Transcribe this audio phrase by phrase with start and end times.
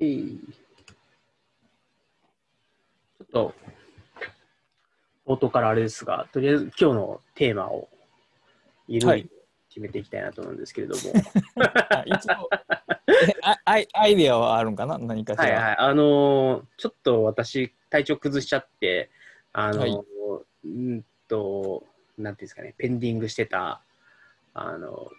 [0.00, 3.54] ちょっと、
[5.26, 7.88] 冒頭からあれですが、とりあえず今日のテーマを
[8.88, 9.30] ゆるはいい
[9.68, 11.00] 決めていきたいなと思うんですけれども、
[11.90, 12.48] あ一応
[13.64, 14.98] アイアイディアはあるんかな？
[14.98, 15.44] 何かしら。
[15.44, 19.10] はいはい、あのーちょっと私、体調崩しちゃって、
[19.52, 20.04] あのーは
[20.64, 21.84] うんと、
[22.18, 23.82] なんていうんですかね、ペンディングしてた、
[24.54, 25.10] あの、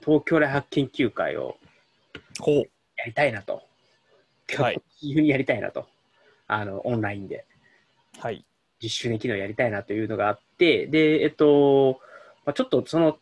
[0.00, 1.56] 東京大学研究会を。
[2.96, 3.67] やりたいなと。
[4.56, 4.82] はい。
[5.00, 5.86] 急にやりたいなと。
[6.46, 7.44] あの、オンラインで。
[8.18, 8.44] はい。
[8.80, 12.00] 10周年記念をやりたいなというのがあって、で、えっと、
[12.44, 13.18] まあ、ちょっとその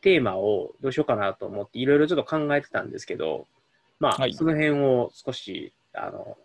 [0.00, 3.46] テーマをどうしようかなと思って、いろいろちょっと考えてたんですけど、
[4.00, 6.36] まあ、はいその辺を少し、あの、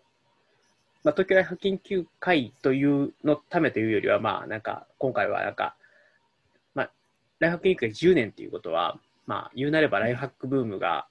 [1.02, 5.74] まあ、東京大学研究会というのためというよりは、まあ、なんか、今回はなんか、
[6.74, 6.90] まあ、
[7.38, 11.06] ライフハック研究会10年ということは、まあ、言うなればライフハックブームが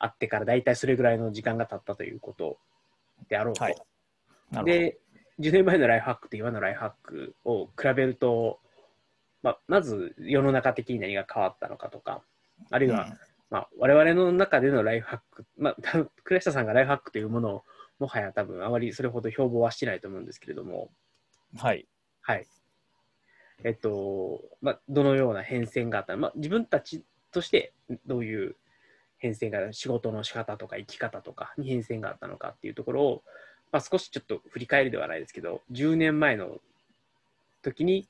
[0.00, 2.58] あってから大体それぐらいの時間が経ったということ
[3.28, 3.62] であろうと。
[3.62, 3.76] はい。
[4.64, 4.98] で、
[5.38, 8.58] 10年前のライフハックと今のライフハックを比べると、
[9.42, 12.22] まあ、まず世の中的に何が変わったのかとか、
[12.70, 13.16] あるいは、
[13.50, 15.76] まあ、我々の中でのライフハック、まあ、
[16.24, 17.64] 倉下さんがライフハックというものを
[17.98, 20.90] もはや多分あまりそれほど標榜はしてないと思うんですけれども、
[21.54, 21.86] うんはい。
[22.22, 22.46] はい。
[23.64, 27.72] えっと、まあ、どのような変遷があったのまあ、自分たちとして
[28.06, 28.56] どういう
[29.20, 33.22] 変遷が、仕事の仕方とか生き方とかに変遷があったのかっていうところを、
[33.70, 36.58] まあ、少しちょっと振り返りではないですけど、10年前の
[37.62, 38.08] 時に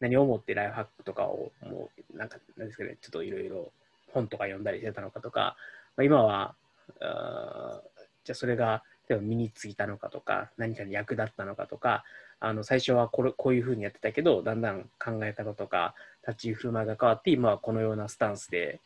[0.00, 3.72] 何を思ってライフハックとかを、もう、なんか、なんですかね、ちょっといろいろ
[4.12, 5.56] 本とか読んだりしてたのかとか、
[5.96, 6.54] まあ、今は、
[7.00, 7.80] あ
[8.24, 12.04] じゃあそれが、例えば身についたのかとか、何かに役立ったのかとか、
[12.40, 15.94] あの最初はこれこういうふうにやってたけど、だんだん考え方とか
[16.26, 18.80] 立ち居振る舞いが変わって、今はこのようなスタンスで、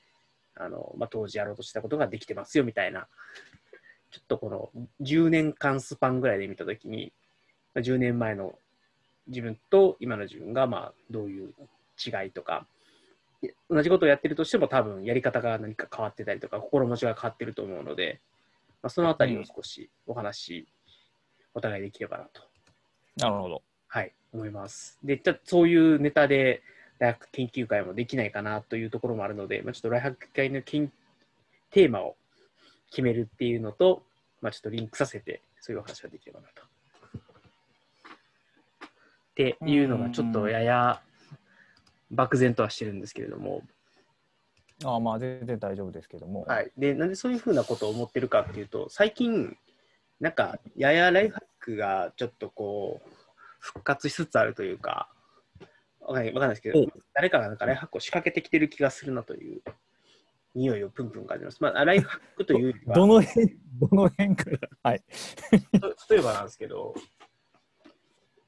[0.64, 3.08] あのまあ、当時やろうとしたことができてますよみたいな、
[4.10, 7.12] ちょっとこの10年間スパンぐらいで見たときに、
[7.74, 8.58] まあ10年前の
[9.28, 11.52] 自分と今の自分がまあどういう
[12.04, 12.66] 違いとか、
[13.42, 18.20] い同じことをやってるとしても多分やり方が何か変わってたりとか、心持ちが変わってると思うので、
[18.82, 20.66] まあ、そのあたりを少しお話、
[21.54, 22.42] お互いできればなと
[23.16, 23.62] なるほど。
[23.88, 24.98] はい、思います。
[25.04, 26.62] で、じゃあそういうネタで
[27.02, 30.92] 大学研究会もできないかなというところもあるので、まあ、ちょっと大学会の研
[31.72, 32.14] テーマを
[32.90, 34.04] 決めるっていうのと、
[34.40, 36.62] まあ、ちょっとリンクさせて、そういうお話ができればなと。
[36.62, 36.64] っ
[39.34, 41.00] ていうのがちょっとやや
[42.12, 43.62] 漠然とはしてるんですけれども、
[44.84, 46.44] ああまあ全然大丈夫ですけども。
[46.46, 49.56] はい、でなんでそういうふうなことを思ってるかっていうと最近
[50.20, 53.10] なんかややライフハックがちょっとこう
[53.58, 55.08] 復活しつつあるというか
[56.02, 59.62] わかんないわかんないですけどお誰かがなんかライフハックを仕掛けてきてる気がするなという
[60.54, 61.58] 匂いをプンプン感じます。
[61.60, 64.58] まあ、ライフハックというよりは どの辺、どの辺から？
[64.82, 65.02] はい。
[65.80, 66.94] と 例えばなんですけど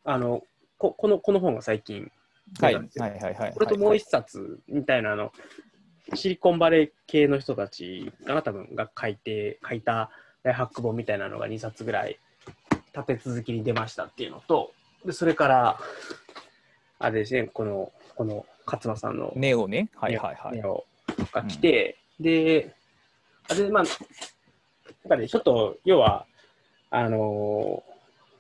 [0.05, 0.43] あの
[0.77, 2.11] ここのこの本が最近
[2.61, 2.75] はい。
[2.75, 3.53] はいはいはい。
[3.53, 5.33] これともう一冊みたいなあの、
[6.15, 10.11] シリコンバレー系の人たちかな、多分が書いて、書いた
[10.43, 12.19] ライフハック本みたいなのが2冊ぐらい
[12.95, 14.73] 立て続きに出ましたっていうのと、
[15.05, 15.81] でそれから、
[17.05, 19.91] あれですね、この、この勝間さんのネオね。
[19.95, 20.57] はいはいはい。
[20.57, 20.87] ネオ
[21.33, 22.75] が来て、で、
[23.51, 23.95] あれ、まあ、やっ
[25.11, 26.25] ぱりちょっと、要は、
[26.91, 27.95] あのー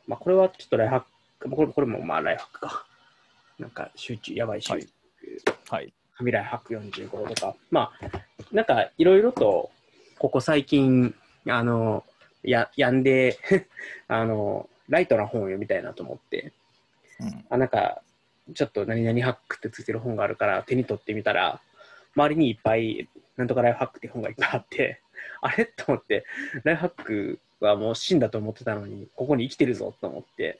[0.06, 1.04] まあ、これはちょっとライフハッ
[1.40, 2.86] ク、これこれもまあライフハックか。
[3.58, 4.88] なんか集中、やばい集中、はい
[5.68, 5.92] はい。
[6.16, 9.70] 未来ハック45とか、まあ、なんかいろいろと、
[10.18, 11.14] ここ最近、
[11.46, 12.02] あの、
[12.42, 13.38] や、やんで、
[14.08, 16.52] あの、ライトな本を読みたいなと思って、
[17.20, 17.44] うん。
[17.50, 18.02] あ、なんか、
[18.52, 21.60] ちょっと何々ハックってついてる本があるから手に取ってみたら、
[22.14, 25.00] 周りにいっぱい、なんとかライフハックって本がいっぱいあって、
[25.40, 25.64] あれ？
[25.64, 26.24] と思って、
[26.62, 30.58] ライフハックはもう死んだと思ってたのに、ここに生きてるぞと思って、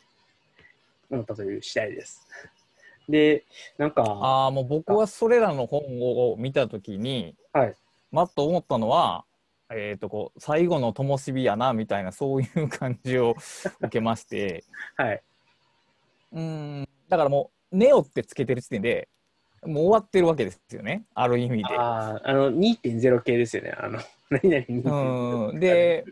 [1.11, 2.27] 思ったという次第です。
[3.09, 3.45] で、
[3.77, 7.75] なんか、ああ、もう僕はそれらの本を見たときに、はい。
[8.11, 9.25] まっと思ったのは、
[9.71, 13.35] えっ、とこう最後の灯火やなみたいなそういう感じを
[13.81, 14.65] 受けまして
[14.97, 15.23] はい。
[16.33, 16.41] うー
[16.83, 19.09] んだからもう「ネオ」ってつけてる時点で
[19.67, 21.75] もう終わってるわけですよねある意味で。
[21.77, 23.75] ああ、あの、2.0系ですよね。
[23.79, 23.99] あの、
[24.31, 25.51] 何々2.0。
[25.51, 26.05] うんで、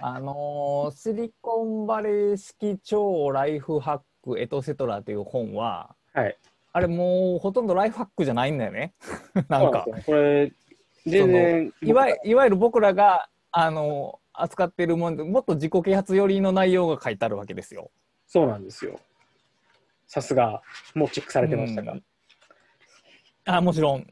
[0.00, 6.36] あのーシリコンバレー式超ライフハックエトセトラという本ははい。
[6.72, 8.94] あれもうほとんどライフハックじゃないんだよね
[9.48, 10.52] なんかこれ、
[11.06, 17.92] 全然、いわいいわゆる僕らがあのー扱ってるもんでもっと自己啓発寄りの内容が書いてあるわけですよ。
[18.26, 18.98] そうなんですよ。
[20.14, 20.62] さすが、
[20.94, 21.92] もうチェックされてましたか。
[21.92, 22.04] うん
[23.46, 24.06] あもちろん。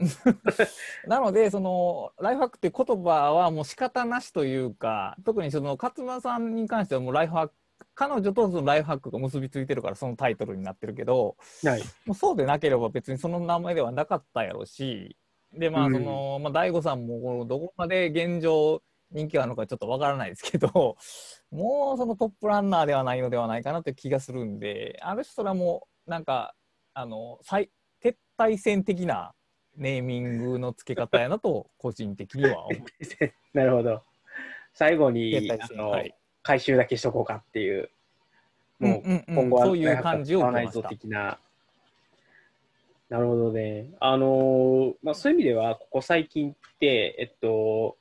[1.08, 7.54] なのでそのライフハックって言葉はもう仕方なしというか特にその勝間さんに関してはもうライフハック
[7.94, 11.80] 彼女とそのライフハックが結びついてるからそのタイトルになってるけど、はい。
[12.04, 15.16] もうそうでなければ別にその名前ではなかったやろし
[15.54, 18.82] でまあその、まあ大悟さんもどこまで現状
[19.12, 20.96] 人気があるのかちょっとわからないですけど
[21.50, 26.54] もうそのトップランナーではないのではないかなという気がするんである種それはもうなんか
[26.94, 27.70] あの最
[28.02, 29.32] 撤退戦的な
[29.76, 32.82] ネーミングの付け方やなと個人的には思う。
[33.56, 34.02] なるほど。
[34.74, 37.90] 最後にあの、戦はい回収だけしとこうかっていう、
[38.78, 41.38] もう今後はそういう感じをないた的な。
[43.08, 43.90] なるほどね。
[44.00, 47.96] あのーまあ、そういう意味では、ここ最近って、えっと、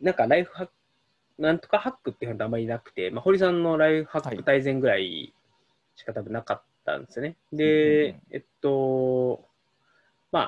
[0.00, 0.72] なんかライフハック、
[1.38, 5.34] なんとかハックっていうのはあんまりなくて、まあ、堀さんのライフハック大全ぐらい
[5.96, 7.36] しか多分なかったんですよね。
[7.52, 9.48] うんうんうでん、えっと、
[10.32, 10.40] ま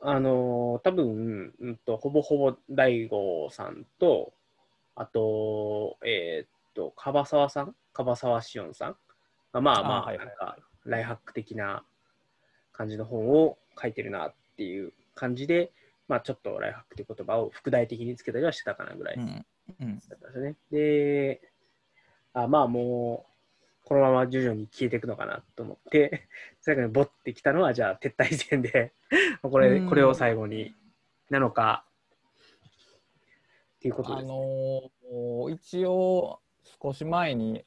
[0.00, 4.32] あ、あのー多分、うんと、ほぼほぼ大悟さんと、
[4.96, 7.74] あと、えーっと、樺沢さん？
[7.92, 8.96] 樺沢しおんさん？
[9.52, 10.26] がまあまあ、あはいはい。
[10.26, 11.84] なんか、ライフハック的な
[12.72, 15.72] 感じの本を書いてるなっていう感じで、
[16.06, 19.30] まあちょっとライフハックという言葉を副題的につけたりはしてたかなぐらいだっうん。
[19.32, 19.44] うん
[19.78, 20.00] たんで
[20.32, 20.56] すよね。
[20.70, 21.40] で、
[22.34, 23.33] あまあもう、
[23.84, 26.26] このまま徐々に消えていくのかなと思って、
[26.60, 28.92] 最後にボッてきたのは、じゃあ撤退戦で、
[29.42, 30.74] これうんこれを最後に
[31.30, 31.84] なのか、
[33.76, 34.32] っていうことあです、ね。
[34.32, 36.40] のー一応
[36.82, 37.62] 少し前に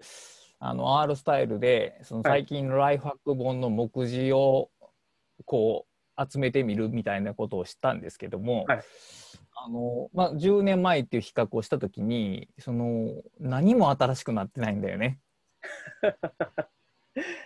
[0.59, 4.71] あの R スタイルでそのはい最近のライフハック本の目次を
[5.45, 5.85] こ
[6.17, 8.81] う集めてみるみたいなことをしたんですけども、はい
[9.53, 15.19] あのまあ、10年前っていう比較をした時にその何も新しくなってないんだよね。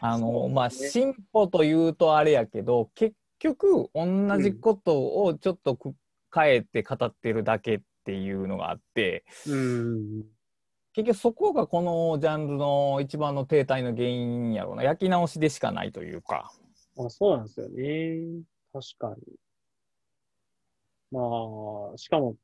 [0.02, 5.96] あのまあ進歩というとあれやけど結局同じことをちょっとく
[6.34, 10.24] 変えて語ってるだけっていうのがあってうん。
[10.94, 16.52] 結局そこがこのジャンルの一番の停滞の原因やろうな焼き直しでしかないというか。
[16.98, 18.44] あそうなんですよね。
[18.74, 19.36] 確かに。
[21.12, 21.22] ま
[21.94, 22.36] あ、しかも、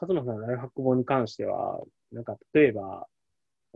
[0.00, 1.80] 勝間さんのライフハック本に関しては、
[2.12, 3.06] なんか、例えば、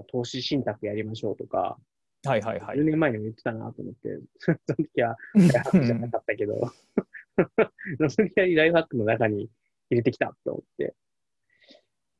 [0.04, 1.78] 投資信託やりましょうとか、
[2.24, 2.84] はいはいはい10。
[2.84, 6.60] 年前にも言ってたなと思って、 その時はライフハックじゃなかったけど、
[8.08, 9.50] その時はライフハックの中に
[9.90, 10.94] 入れてきたと思って。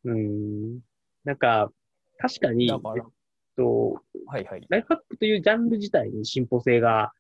[0.05, 0.81] うん。
[1.25, 1.73] なんか、
[2.19, 2.81] 確かに、えっ
[3.57, 4.67] と、はいはい。
[4.69, 7.13] ライフハックというジャンル自体に進歩性が、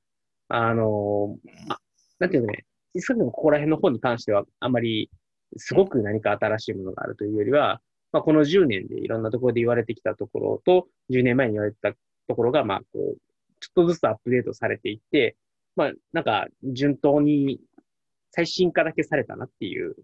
[0.48, 1.38] あの、
[1.68, 1.80] あ
[2.20, 2.64] なんていうのね、
[2.94, 5.10] 少なくともここら辺の本に関しては、あまり、
[5.56, 7.80] すごく何か新しいものがあるというよりは、
[8.16, 11.92] まあ、この10年でいろんなところで言われてきたところと、10年前に言われてた
[12.26, 13.18] ところが、まあ、こう、
[13.60, 15.36] ちょっとずつアップデートされていって、
[15.76, 17.60] まあ、なんか、順当に
[18.30, 19.96] 最新化だけされたなっていう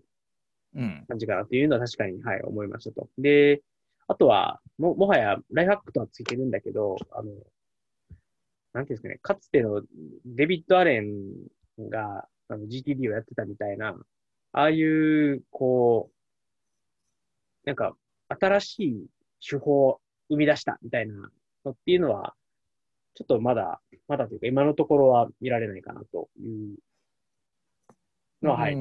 [0.75, 1.05] うん。
[1.09, 3.09] 感じかなというのは確かに、はい、思いましたと。
[3.17, 3.63] で、
[4.09, 7.31] あとは、も、もはや、ライフハックとはついてるんだけど、あの、
[8.75, 9.81] なんていうんですかね、かつての
[10.27, 11.09] デビッド・アレン
[11.89, 13.97] があの GTD をやってたみたいな、
[14.53, 16.23] ああいう、こう、
[17.65, 17.97] なんか、
[18.41, 19.07] 新しい
[19.49, 21.15] 手法を生み出したみたいな
[21.65, 22.35] のっていうのは、
[23.15, 26.77] ちょっとまだ、まだというか、今のところは見られないかなという
[28.43, 28.75] のは、はい。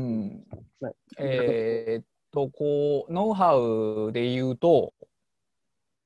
[1.17, 4.93] えーっと、こう、ノウハウで言うと、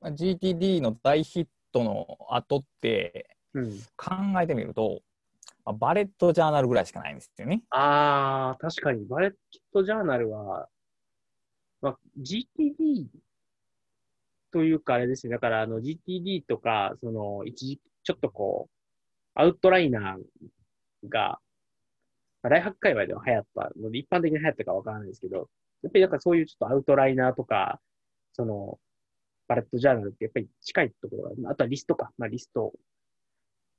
[0.02, 3.72] まあ GTD の大ヒットの後ってうん。
[3.96, 5.02] 考えてみると、
[5.64, 7.64] まあバレットジャーナルぐらいしかないんですよね。
[7.70, 9.34] ああ、確かに、バレッ
[9.72, 10.68] トジャーナルは、
[11.82, 13.08] まあ、GTD
[14.56, 15.34] というか、あれですね。
[15.34, 18.74] だから、あの、GTD とか、その、一時期、ちょっとこう、
[19.34, 21.42] アウトライナーが、
[22.42, 25.50] まあライフハック界隈では流行ったので、一般的に流行ったかわからないですけど、
[25.84, 27.82] やっぱりなんかそういうちょっとアウトライナーとか、
[28.32, 28.80] その、
[29.50, 32.12] バレットジャーナルってやっぱり近いところがある、あとはリストか。
[32.18, 32.72] まあ、リスト、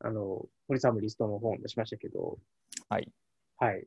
[0.00, 2.38] あの、堀さんもリストの本を出しましたけど、
[2.90, 3.10] はい。
[3.56, 3.86] はい。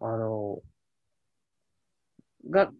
[0.00, 0.62] あの、
[2.48, 2.72] が、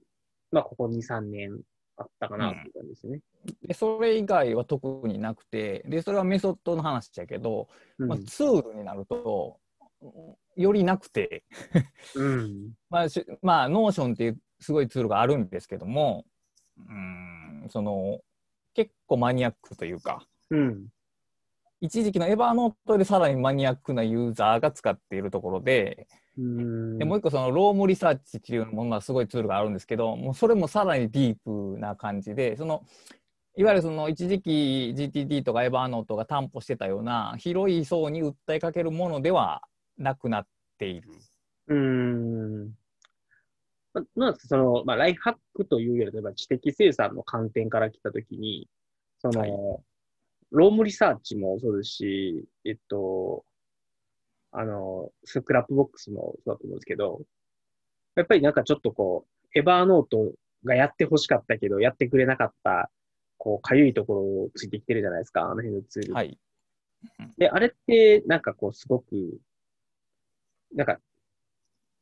[0.51, 1.61] まあ、ここ2、3年
[2.01, 3.21] あったかなっていう感じですね。
[3.63, 8.09] でそれ以外は特になくて、で、それはメソッドの話だけど、うん。
[8.09, 9.59] まあ、ツールになると、
[10.57, 11.45] よりなくて、
[12.17, 12.73] うん。
[12.89, 16.25] まあ、しまあ、 Notion っていうすごいツールがあるんですけども、
[16.79, 18.21] うん、その、
[18.75, 20.89] 結構マニアックというか、うん。
[21.83, 26.30] 一時期のエヴァーノートでさらにマニアックなユーザーが使っているところで、うん。
[26.99, 31.37] でもう一個そのロームリサーチっていうものはすごいツールがあるんですけど、もうそれもさらにディー
[31.75, 32.85] プな感じで、その
[33.57, 39.63] いわゆるその一時期 GTD とかエヴァーノートが担保してたような広い層に訴えかけるものでは
[39.99, 40.47] なくなっ
[40.79, 41.11] ている。
[41.69, 42.75] うーん。
[43.93, 48.69] まなんですかその、まあ、ライフハックというより、例えば知的生産の観点から来たときに、
[49.19, 49.51] その、はい
[50.53, 53.45] ロームリサーチもそうですし、えっと、
[54.53, 57.23] あの、スクラップボックスもそうだと思うんですけど、
[58.17, 60.33] やっぱりなんかちょっとこう、エバーノート
[60.65, 62.91] がやって欲しかったけど、やってくれなかった、
[63.39, 66.15] こう、かゆいところをついてきてるじゃないですか、あの辺のツール。
[66.15, 66.39] はい。
[67.39, 69.39] で、あれって、なんかこう、すごく、
[70.75, 71.01] なんか、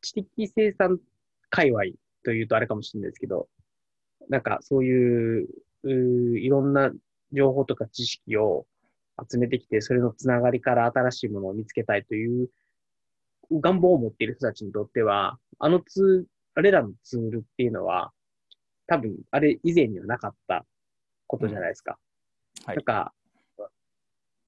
[0.00, 1.00] 知的生産
[1.50, 1.84] 界隈
[2.24, 3.48] というとあれかもしれないですけど、
[4.28, 5.48] なんかそういう、
[5.84, 6.92] うーいろんな
[7.32, 8.66] 情報とか知識を
[9.30, 12.48] 集めてきて、それのつながりから新しいものを見つけたいという
[13.50, 18.12] 願望を持っている人たちにとっては、あのツあれらのツールっていうのは、
[18.86, 20.64] 多分、あれ以前にはなかった
[21.26, 21.92] ことじゃないですか。
[22.64, 23.12] はいなんか、
[23.58, 23.68] やっ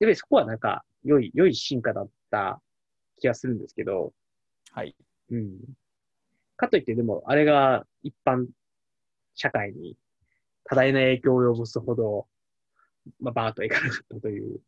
[0.00, 2.60] ぱりそこはなんか、良い、良い進化だった
[3.18, 4.12] 気がするんですけど、
[4.72, 4.96] はい。
[5.30, 5.58] うん。
[6.56, 8.46] かといって、でも、あれが一般
[9.34, 9.96] 社会に
[10.64, 12.26] 多大な影響を及ぼすほど、
[13.20, 14.60] まあ、バーッとはいかなかったという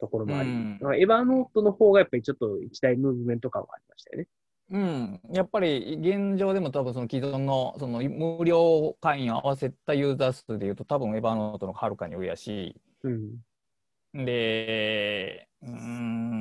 [0.00, 4.28] ところもあり、うんエヴァーノートの方がやっぱりちょっと一大ムーブメント感はありましたよね。
[4.70, 14.24] うん、やっぱり現状でも多分その既存のその無料会員を合わせたユーザー数でいうと多分エヴァーノートのはるかに上やし、うん。
[14.24, 15.70] で、うー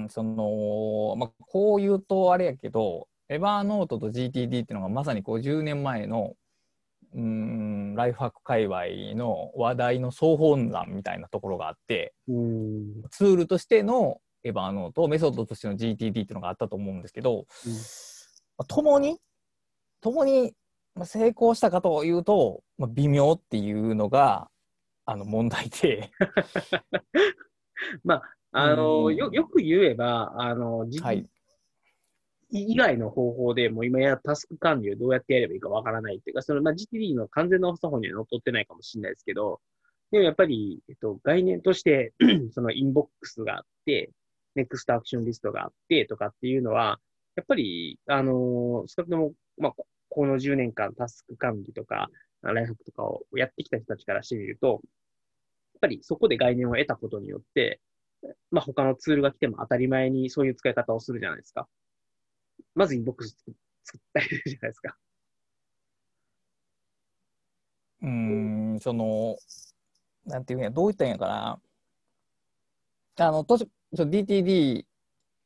[0.05, 6.35] ん、その、まあ、こう言うとあれやけど、エヴァーノートと GTD っていうのがまさに50年前の、
[7.13, 13.03] うーん、ライフハック界隈の話題の総本山みたいなところがあって、うん。
[13.10, 17.74] ツールとしてのエヴァーノート、メソッドとしての GTD っていうのがあったと思うんですけど、うん。
[17.74, 19.20] まあ共に、
[20.01, 20.53] 共に
[20.96, 24.50] まあ成功したかというと、まあ、微妙っていうのが、
[25.06, 26.12] あの問題で、
[28.03, 29.15] まあ、あの、うん。
[29.15, 31.27] よ、よく言えば、あの、実はい、
[32.51, 39.62] 以外の方法でもう今やタスク管理をどうやってやればいいかわからないっていうか、その、まあ、GTD の完全な作法には乗っ取ってないかもしれないですけど、
[40.12, 42.13] でもやっぱり、えっと、概念として、
[42.51, 44.12] そのインボックスがあって、
[44.55, 47.00] ネクストアクションリストがあってとかっていうのは、
[47.36, 49.74] やっぱり、あの、少なくとも、まあ、
[50.10, 52.10] この10年間タスク管理とか、
[52.41, 54.81] ライフとかをやってきた人たちからしてみると、やっ
[55.79, 57.79] ぱりそこで概念を得たことによって、
[58.51, 61.67] まあ、他のツールが来ても当たり前にそういう使い方をするじゃないですか。
[62.75, 64.98] まずインボックス作作ったりじゃないですか。
[68.01, 68.10] うー
[68.75, 69.38] ん、その、
[70.25, 71.62] なんていうんや、どういったんやかな。
[73.27, 74.86] あの、とし DTD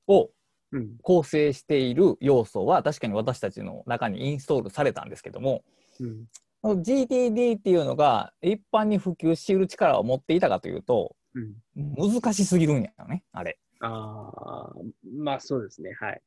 [0.08, 0.30] を
[0.72, 0.98] うん。
[1.02, 5.64] 構成している要素は確かに私たちの中にインストールされたんですけども、
[6.00, 6.82] うん。
[6.82, 11.94] GTD っていうのが一般に普及しうる力を持っていたかというと、うん。
[11.96, 13.60] 難しすぎるんやよね、あれ。
[13.82, 14.74] ああ、
[15.16, 15.96] まあそうですね。
[16.00, 16.22] はい。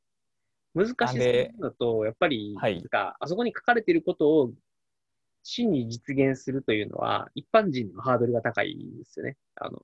[0.75, 4.53] 難しあすぎれるのと、やっぱり、はいあそこに書かれていることを
[5.43, 9.37] 真に実現するというのは、一般人のハードルが高いですよね。
[9.57, 9.83] あの、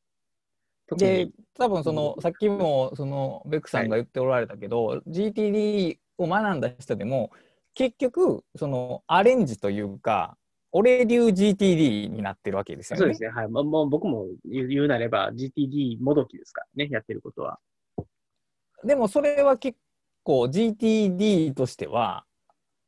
[0.86, 7.30] 特でに、多分その、さっきもそのベックさんが言っておられたけど、GTD を学んだ人でも
[7.74, 10.36] 結局そのアレンジというか
[10.70, 13.00] 俺流 GTD になってるわけですよね。
[13.00, 13.28] そうですね。
[13.28, 13.48] はい。
[13.48, 17.60] まあ、もう僕も言う言うなれば GTD もどきですからね、やってることは。
[18.82, 19.78] でもそれは結
[20.24, 22.24] 構 GTD としては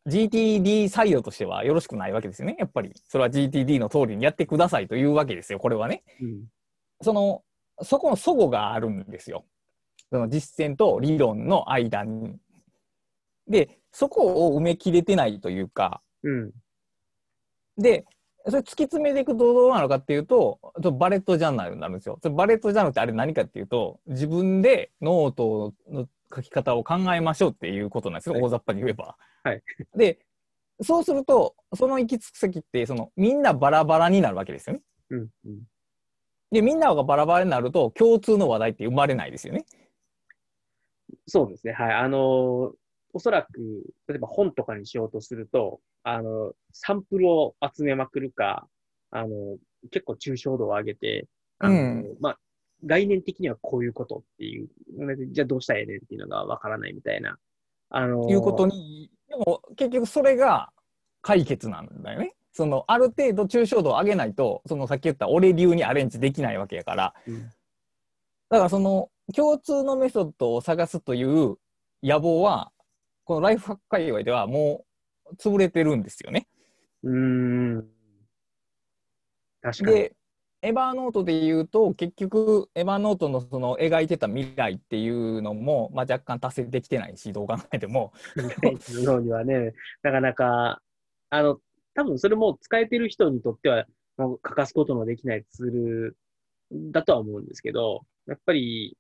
[0.09, 2.57] GTD サイドとしてはよろしくないわけですよね。
[2.59, 5.59] やっぱりそれは GTD の通りにやってくださいというわけですよ。
[5.59, 6.03] これはね。
[6.21, 6.45] うん。
[7.03, 7.43] その
[7.83, 9.45] そこの齟齬があるんですよ。
[10.11, 12.37] その実践と理論の間に。
[13.49, 16.53] で、そこを埋めきれてないというか、うん。
[17.77, 18.05] で、
[18.47, 22.19] それ突き詰めていくとどうなのかっていうと、とバレットジャーナルになるんですよ。
[22.23, 29.17] それバレットジャーナルってあれ何かっていうと、自分でノートの書き方を考えましょうっていうことなんですよ、はい大雑把に言えば。
[29.43, 29.63] はい
[29.97, 30.19] で、
[30.83, 34.83] そうすると、その行き着く先って、そのみんなバラバラになるわけですよね。
[35.11, 35.19] うん。
[35.47, 35.63] うん。
[36.51, 39.65] で、みんながバラバラになると、共通の話題って生まれないですよね。
[41.27, 41.73] そうですね。
[41.73, 41.93] はい。
[41.93, 42.73] あの、
[43.13, 48.69] おそらく、例えば本とかにしようとすると、あの、サンプルを集めまくるか、
[49.11, 49.57] あの、
[49.91, 51.27] 結構抽象度を上げて、
[51.59, 52.39] あの、うんまあ、
[52.87, 54.69] 概念的にはこういうことっていう、
[55.33, 57.39] じゃあどうしたらええねんっていうのがわからないみたいな。
[57.91, 60.71] あの、いうことに、でも結局それが
[61.23, 62.35] 解決なんだよね。
[62.53, 67.51] そのある程度抽象度を上げないと、そのさっき言った俺流にアレンジできないわけやから、うん
[68.49, 71.57] だからその共通のメソッドを探すという
[72.03, 72.71] 野望は、
[73.25, 74.85] このライフハック界隈ではも
[75.31, 76.47] う潰れてるんですよね。
[77.03, 77.89] うーん。
[79.63, 79.97] 確かに。
[79.97, 80.16] で、
[80.67, 88.13] エヴァーノートで言うと結局エヴァーノートのその描いてた未来っていうのも、まあ、若干達成できてないしどう考えても。
[89.05, 90.83] のにはね、なかなか、
[91.31, 91.61] あの、
[91.95, 96.17] 多分それも使えてる人にとっては、もう欠かすことのできないツール
[96.73, 98.97] だとは思うんですけど、やっぱり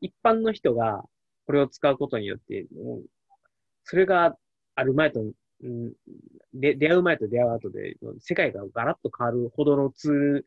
[0.00, 1.02] 一般の人が
[1.46, 3.02] これを使うことによって、もう
[3.82, 4.36] それが
[4.76, 5.92] ある前と、うん、
[6.54, 10.46] で出会う前と出会う後で、世界がガラッと変わるほどのツール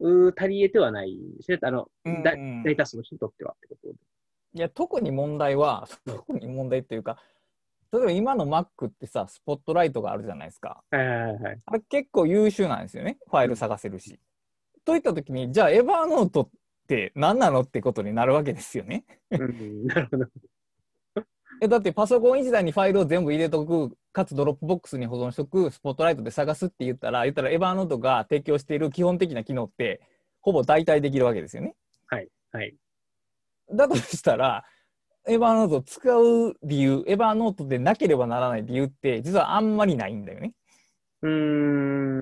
[0.00, 1.58] 足りえてはないですね。
[1.62, 3.94] あの、うんうん、大多数の人にとってはってことで。
[4.54, 7.18] いや、特に問題は、特に問題っていうか、
[7.92, 10.82] 例えば今の Mac ってさ、スポットライトがあるじゃないですか。
[10.90, 11.60] はいはいはい。
[11.64, 13.18] あれ結構優秀なんですよね。
[13.30, 14.10] ファイル探せるし。
[14.12, 14.18] うん、
[14.84, 16.48] といったときに、じゃあ、エヴァーノートっ
[16.88, 19.04] て何なのってことになるわけですよね。
[19.30, 20.26] うん、なるほど。
[21.60, 30.00] えだってパソコン一台にファイルを全部入れとく、かつドロップボックスに保存しとく、スポットライトで探すって言ったら、言ったらエヴァーノートが提供している基本的な機能って、
[30.40, 31.74] ほぼ代替できるわけですよね。
[32.06, 32.28] はい。
[32.52, 32.74] はい。
[33.72, 34.64] だとしたら、
[35.26, 40.52] エヴァーノートを使う理由、エヴァーノートでなければならない理由って、実はあんまりないんだよね。
[41.22, 42.16] うーん。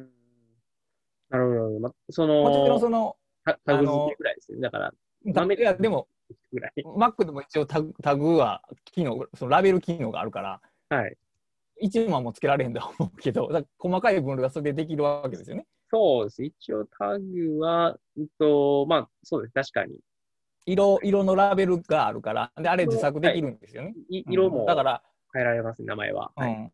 [1.28, 1.80] なるほど。
[1.80, 4.60] ま、その、もちろんその、タグ付けぐらいですね。
[4.60, 6.08] だから、いや、でも、
[6.96, 11.16] Mac でも一応タグタグは機能、そのラベル機能があるから、はい。
[11.80, 15.66] 一万もつけられへんと思うけど、細かい分類がそれでできるわけですよね。
[15.90, 16.44] そうです。
[16.44, 19.54] 一応タグは、うんと、まあ、そうです。
[19.54, 19.98] 確かに。
[20.66, 23.88] 色、色のラベルがあるから、で、あれ自作できるんですよね。
[23.88, 25.02] はい、色も、だから、
[25.32, 26.32] 変えられます、名前は。
[26.36, 26.72] はい、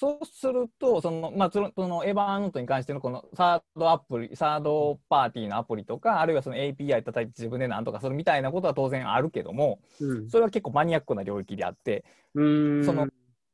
[0.00, 13.08] そうすると、その、まあ、その、そのエヴァーノートに関してのこのサードアプリ、サードパーティーのアプリとか、あるいはその API 叩いて自分でなんとかするみたいなことは当然あるけども、うん、それは結構マニアックな領域であって、その、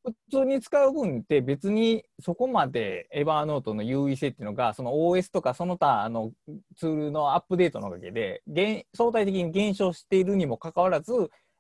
[0.05, 6.31] 普通に使う分って別にそこまでエヴァーノートの優位性っていうのがその OS とかその他の
[6.77, 11.13] ツールのアップデートのおかげで相対的に減少しているにもかかわらず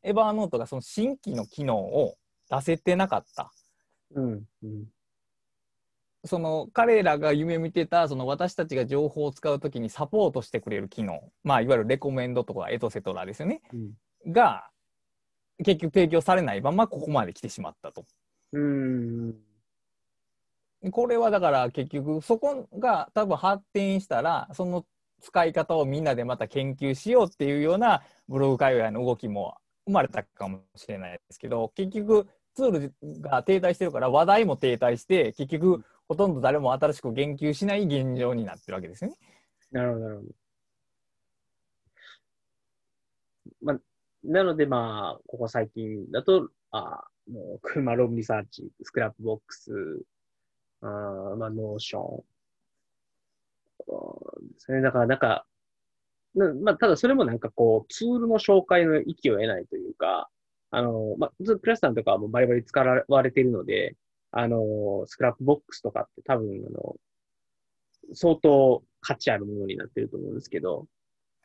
[0.04, 2.14] エヴァーノートがその新規の機能を
[2.48, 3.50] 出せてなかった。
[4.14, 4.84] うんうん、
[6.24, 14.68] その彼らが夢見てたその私たちが情報を使うときにサポートしてくれる機能、まあ、いわゆるレコメンドとかエトセトラですよね、うん、が
[15.64, 18.04] 結局提供されないままここまで来てしまったと。
[18.52, 19.34] うん
[20.92, 24.84] これはだから結局そこが多分発展したらその
[25.20, 39.16] 使い方をみんなでまた研究しようっていうようなブログ界隈の動きも生まれたかもしれないですけど結局ツールが停滞してるから話題も停滞して結局ほとんど誰も新しく言及しない現状になってるわけですよね。
[39.70, 40.28] なるほど、なるほど。
[43.62, 43.78] まあ、
[44.24, 49.72] なので、まあ、ここ最近だと、あもう、ロームリサーチ、スクラップボックス、
[50.80, 50.86] あ
[51.36, 52.24] まあ、ノーション。
[54.56, 55.46] それだから、なんか、
[56.34, 60.30] まあ、ただそれもなんかこう、ツールの紹介の域を出ないというか、
[60.70, 63.96] あの、まあ、倉下さんとかはもうバリバリ使われているので、
[64.32, 66.96] あの、スクラップボックスとかって多分、あの、
[68.12, 70.86] 相当価値あるものになってると思うんですけど、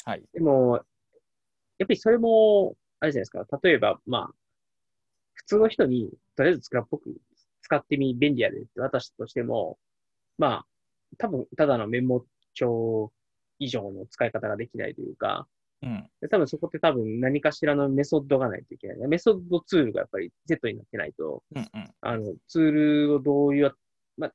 [0.04, 0.24] はい。
[0.34, 0.82] でも、
[1.78, 3.46] やっぱりそれも、あれじゃないですか。
[3.64, 4.36] 例えば、まあ、
[5.34, 9.78] 普通の人に、とりあえずスクラップボックス使ってみ、便利やでって渡したとしても、
[10.38, 10.66] まあ、
[11.18, 13.12] 多分、ただのメモ帳
[13.60, 15.48] 以上の使い方ができないというか、
[15.84, 19.08] うん、で多分そこって多分何かしらのメソッドがないといけない。
[19.08, 22.72] メソッドツールがやっぱりセットになってないと、うんうん、あの、ツー
[23.08, 23.74] ルをどういう、
[24.18, 24.32] まあ、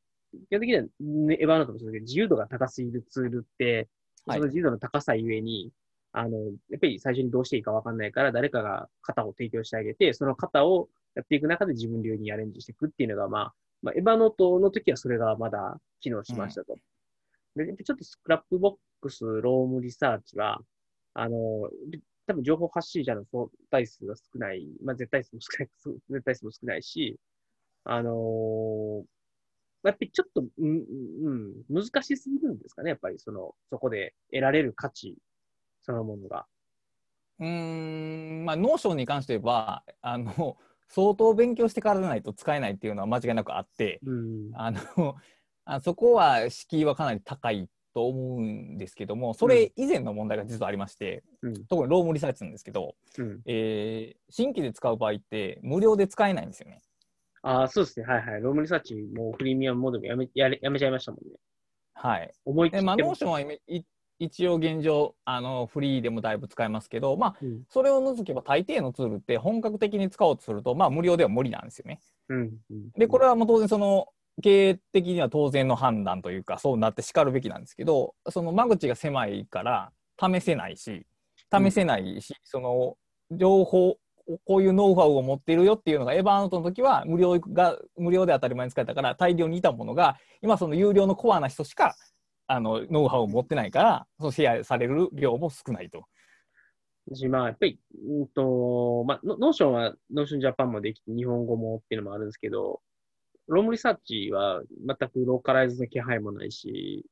[0.48, 3.88] 基本的には、ね、エヴァーノートもそうですけど、自由度が高すぎるツールって、
[4.28, 5.70] その自由度の高さゆえに、
[6.12, 6.38] はい、あの、
[6.70, 16.74] やっぱり最初にどうしていいかわかんないから、誰かが型を提供してあげて、その型をやっていく中で自分流にアレンジしていくっていうのが、まあ、まあ、エヴァノートの時はそれがまだ機能しましたと。
[17.56, 20.61] うん、で、ちょっとスクラップボックス、ロームリサーチは、
[21.18, 21.70] あの、
[22.26, 25.68] 多分情報発信者の相対数が少ない、まあ絶対数も少ない、
[26.11, 27.18] 絶対数も少ないし、
[27.85, 29.05] あのー、
[29.85, 30.85] やっぱりちょっと、うん、
[31.22, 35.16] うん、難しすぎるんですかね、やっぱりその、そこで得られる価値
[35.81, 36.46] そのものが。
[37.38, 45.16] うん、まあ、ノーションに関しては、あの、相当勉強してからでないと使えないっていうのは間違いなくあって、うん、あの、
[45.64, 56.82] あそこは敷居はかなり高いと思うんですけどもそれ以前の問題が実はありまして、うん、特にロームリサーチなんですけど、うん、えー、新規で使う場合って無料で使えないんですよね。
[57.40, 58.04] ああ、そうですね。
[58.04, 58.42] はいはい。
[58.42, 61.37] ロームリサーチもフリーミアムモデルやめややめちゃいましたもんね。
[61.94, 62.30] はい。
[62.44, 62.85] 思い切って。
[62.85, 63.40] まあ、ノーションは
[64.18, 72.00] 一応現状あのフリーでもだいぶ使えますけど、まあ、うん、それを除けば大抵のツールって本格的に使おうとすると、まあ、無料では無理なんですよね。
[72.28, 72.50] うん、
[72.98, 74.09] でこれはもう当然その
[74.42, 81.07] 経営的には当然の判断というかそうなってしかるべきなんですけどその間口が狭いから試せないし
[81.53, 82.96] 試せないし、その
[83.31, 83.96] 情報
[84.44, 91.94] こういうノウハウを持っているよっていうのがエヴァーノートの時は無料が無料で当たり前に使えたから大量にいたものが今その有料のコアな人しか
[92.49, 96.05] あのノウハウを持ってないからそのシェアされる量も少ないと。
[97.14, 102.81] し、まあ、やっぱり、うんと、まあ、ノノーションは、ノーションジャパンもできて、日本語もっていうのもあるんですけど、
[103.48, 107.04] ロームリサーチは全くローカライズの気配もないし、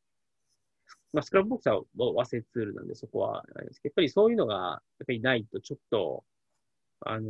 [1.12, 1.82] まあ、スクラップボックスは
[2.14, 6.24] 和製ツールなんで、そこはあれですけど、やっぱりそういうのが、やっぱりないと、ちょっと、
[7.00, 7.28] あの、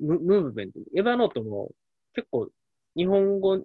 [0.00, 1.70] ムムーブメント、エヴァノートも
[2.14, 2.48] 結構、
[2.96, 3.62] 日本語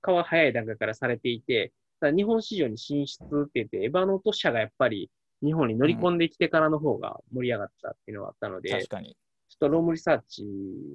[0.00, 5.10] 化は早い段階からされていて、ただ日本市場に進出って言って、エヴァノート社がやっぱり
[5.42, 9.16] 日本に乗り込んできてからの方が盛り上がったっていうのがあったので、確かに。
[9.48, 10.46] ちょっとロームリサーチ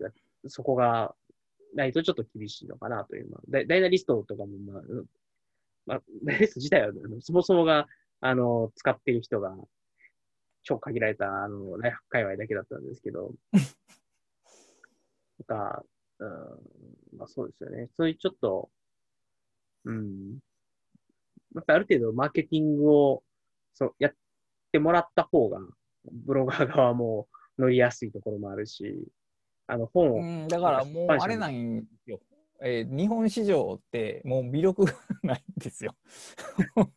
[0.01, 0.09] が、
[0.47, 1.13] そこが
[1.75, 5.05] ないとちょっと厳しいのかなというのは、ダイナリストとかも、まあ、うん。
[5.85, 7.87] まあ、ダイナリスト自体は、そもそもが、
[8.21, 9.55] あの、使っている人が、
[10.63, 15.85] 超限られた、あの、ライフ界隈だけだったんですけど、 なんか、
[16.19, 17.89] うん、まあそうですよね。
[17.95, 18.69] そういうちょっと、
[19.85, 20.39] うん、
[21.55, 23.23] やっぱりある程度マーケティングを、
[23.73, 24.13] そう、やっ
[24.71, 25.59] てもらった方が、
[26.11, 27.27] ブロガー側も
[27.57, 29.07] 乗りやすいところもあるし、
[29.69, 32.19] あの本を、うん、だからもうあれなんよ。
[32.61, 35.95] えー日本市場ってもう魅力がないんですよ。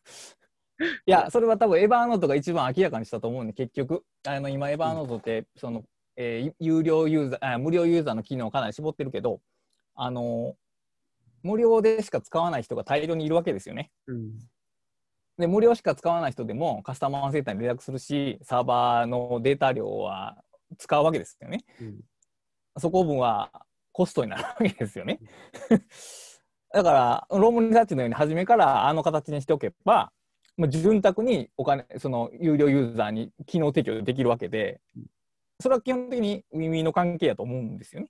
[1.05, 5.83] いや、それは多分エヴァーノートが一番明らかにしたと思うんで、結局、あの今、エヴァーノートって、その、
[6.17, 9.39] えー有料ユーザーあ、無料ユーザーの機能をかなり絞ってるけど、
[9.95, 10.55] あの
[11.43, 13.91] 無料でしか使わない人が大量にいるわけですよね。
[14.07, 14.39] うん、
[15.37, 20.37] で、無料しか使わない人でもカスタマーセンターに連絡するし、サーバーのデータ量は
[20.77, 21.63] 使うわけですよね。
[21.81, 21.99] うん、
[22.77, 23.51] そこ分は
[23.91, 25.19] コストになるわけですよね。
[26.73, 30.11] だから、ロームリサーチのように初めからあの形にしておけば、
[30.57, 34.81] まあ、潤沢にお金、その有料ユーザーに機能提供できるわけで、
[35.59, 38.07] それは基本的にウィンウィンの関係やと思うんですよね。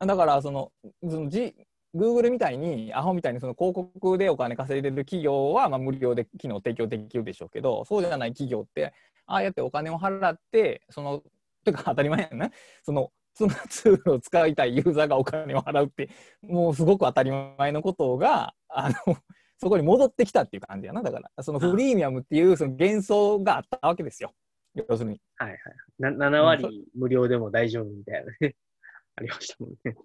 [0.00, 0.72] だから、その、
[1.08, 1.54] その G、
[1.94, 8.92] Google みたいに、アホみたいにその広告でお金稼いでる企業は、まあ、無料で機能提供できるでしょうけど、そうじゃない企業って、
[9.26, 11.22] ああやってお金を払って、その、
[11.62, 12.50] てか当たり前やんな、
[12.82, 16.10] その、そのツールを使いたいユーザーがお金を払うって、
[16.42, 18.94] もうすごく当たり前のことが、あの、
[19.58, 21.02] そこに戻ってきたっていう感じやな。
[21.02, 24.34] だから、そのフリーミアムっていうその幻想があったわけですよ。
[24.74, 25.20] 要するに。
[25.36, 25.58] はいはい。
[25.98, 28.56] な7割無料でも大丈夫みたいなね。
[29.16, 29.96] ありましたもんね。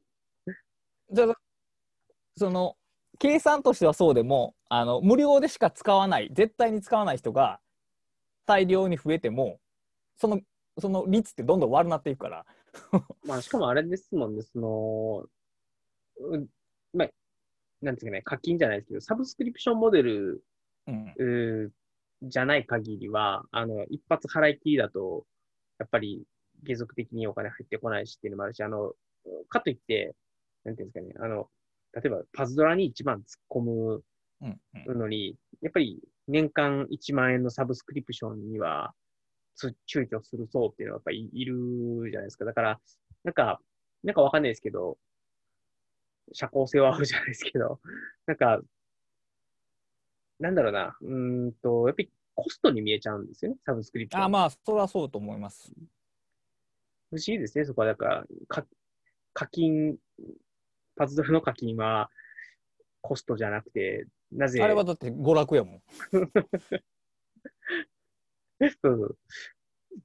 [1.09, 1.35] じゃあ
[2.35, 2.75] その
[3.17, 7.59] 計算としてはそうでもあの無料でしか使わない絶対に使わない人が
[8.45, 9.59] 大量に増えても
[10.17, 10.41] その
[10.79, 12.45] その率ってどんどん悪くなっていくから。
[13.25, 15.25] まあ、しかもあれですもんね、その、
[16.31, 16.47] うん
[16.93, 17.09] まあ、
[17.81, 20.43] なんていうかね、課金じゃないですけど、サブスクリプションモデル
[20.87, 21.71] うん。
[22.23, 25.25] じゃない限りは、あの、一発払い切りだと、
[25.79, 26.23] やっぱり
[26.65, 28.93] 継続的にお金入ってこないしっていうのもあるし、あの、
[29.49, 30.15] かといって、
[30.63, 31.49] なんていうんですかね、あの、
[31.93, 34.03] 例えばパズドラに一番突っ込む
[34.41, 34.99] うんうん。
[34.99, 39.06] のに、やっぱり年間1万円のサブスクリプションにはつ
[39.87, 41.55] 躊躇する層っていうのはやっぱりいる
[42.11, 42.45] じゃないですか。
[42.45, 42.79] だから、
[43.23, 43.59] なんか、
[44.03, 44.97] なんかわかんないですけど、
[46.33, 47.79] 社交性はあるじゃないですけど、
[48.27, 48.61] なんか、
[50.39, 54.23] なんだろうな、うーんと、やっぱりコストに見えちゃうんですよね、サブスクリプション。
[54.23, 55.71] あまあそれはそうと思います
[57.09, 57.87] 不思議ですね、そこは。
[57.87, 58.67] だから、か
[59.33, 59.97] 課金、
[60.95, 62.09] パズドラの課金は
[63.01, 66.19] コストじゃなくて、なぜ、あれはだって娯楽やもんそ
[68.65, 69.17] うそう。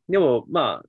[0.08, 0.82] でも、ま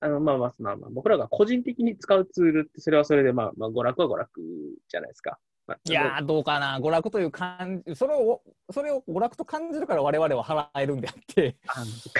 [0.00, 4.40] あ、あの、まあまあ、まあまあ、僕らが個人的に使うツールって、それはそれで、まあ、まあ、娯楽は娯楽
[4.88, 5.38] じゃないですか。
[5.66, 11.56] まあ、いやーどうかな娯楽という感じそれをそれを娯楽と感じるから我々は払えるんであって。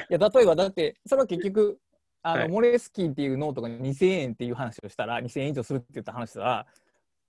[0.09, 1.79] いや例えばだってそれは結局
[2.23, 2.49] あの、はい。
[2.49, 6.67] モレスキンっていうノートが2000円っていう話をしたら2000円以上するって言った話したら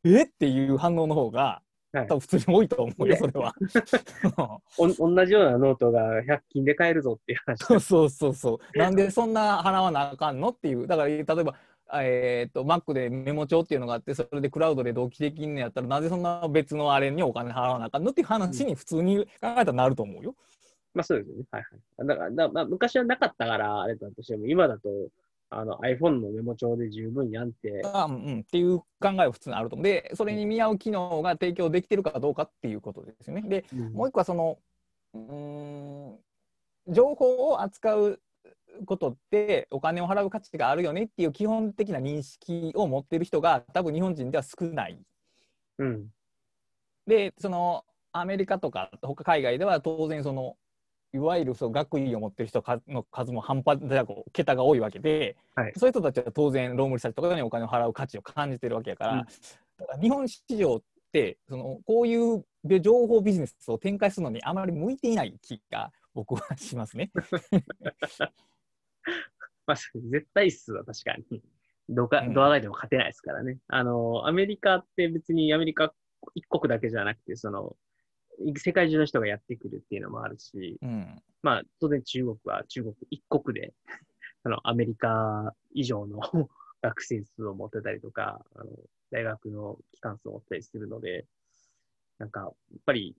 [0.04, 0.23] え？
[0.23, 1.62] っていう反応の方が
[1.93, 3.54] はい多分普通に多いと思うよ、それは。
[4.77, 7.63] お 同じようなノートが100均で買えるぞっていう話。
[7.65, 8.77] そう そうそうそう。
[8.77, 10.88] なんでそんな払わなあかんのっていう。
[10.88, 11.56] だから例えば、
[12.01, 20.36] えー、と Mac でメモ帳っていうのがあってそれでクラウドで同期できんのやったらなぜそんな別のあれにお金払わなあかんのっていう話に普通に考えたらなると思うよ。
[20.93, 21.43] まあそうですよね。
[21.51, 21.63] はい
[21.97, 22.08] はい。
[22.08, 24.89] だから、だまあ、昔はなかったから、あれだとしても、今だと、
[25.54, 29.84] あの iPhone のメモ帳で十分やんって、あうんうん、っていう考えは普通にあると思う。
[29.84, 33.42] でそれに見合う機能が提供できてるかどうかっていうことですよね。
[33.42, 34.58] でもう一個はその
[35.14, 36.20] うーん
[36.88, 38.22] 情報を扱う
[38.86, 44.98] ことってお金を払う価値があるよねっていう基本的な認識を持ってる人が多分日本人では少ない。
[45.80, 46.08] うん。
[47.06, 47.84] で、その
[48.14, 50.56] アメリカとか他海外では当然その
[51.13, 62.45] いわゆるその学位を持ってる人の数も半端なく桁が多いわけで、はいそういう人たちは当然ロームリサーチとかにお金を払う価値を感じてるわけやから、うんだから日本市場ってそのこういう
[62.82, 67.12] 情報ビジネスを展開するのにあまり向いていない気が僕はしますね。
[69.65, 71.41] まあ、絶対数は確かに、
[71.89, 73.58] どか、うんどあがいても勝てないですからね。
[73.67, 75.93] あの、アメリカって別にアメリカ
[76.36, 77.76] 一国だけじゃなくて、その、
[78.58, 83.73] 世界中の人がやってくるっていうのもあるし、うんまあ、当然中国は中国一国で、
[84.43, 86.19] あの、アメリカ以上の
[86.82, 88.71] 学生数を持ってたりとか、あの、
[89.12, 91.27] 大学の機関数を持ったりするので、
[92.17, 92.54] なんか、やっ
[92.86, 93.15] ぱり、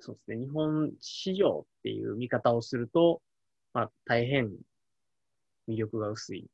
[0.00, 3.22] そうですね、日本市場っていう見方をすると、
[3.72, 4.58] まあ、大変
[5.68, 6.50] 魅力が薄い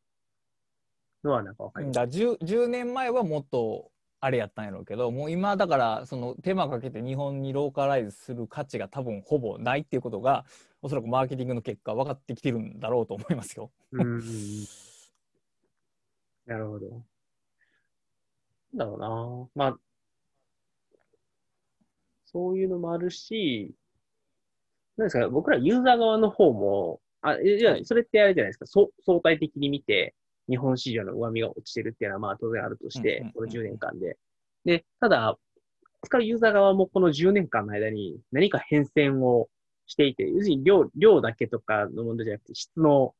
[1.24, 1.96] のはなんかわかります。
[1.96, 3.90] だから 10, 10年前はもっと
[4.20, 10.44] あれやったんやろうけどもう今だからその手間かけて日本にローカライズする価値が多分ほぼないっていうことが
[10.82, 13.70] おそらくマーケティングの結果分かってきてるんだろうと思いますよ。
[13.92, 14.20] うん。
[16.46, 17.02] なるほど。
[18.72, 19.66] なんだろうな。
[19.70, 19.78] まあ、
[22.26, 23.74] そういうのもあるし、
[24.96, 30.14] なんですか、僕らユーザー側の方も、あ、いや、それってあれじゃないですか、そ相対的に見て、
[30.48, 34.16] 日本市場の上見が落ちてるっていうのはまあ当然あるとしてこの10年間で。
[34.64, 35.36] で、ただ、
[36.02, 39.48] 使うユーザー側もこの10年間の間に何か変遷を
[39.86, 43.14] していて、要するに量、量だけとかの問題じゃなくて、質の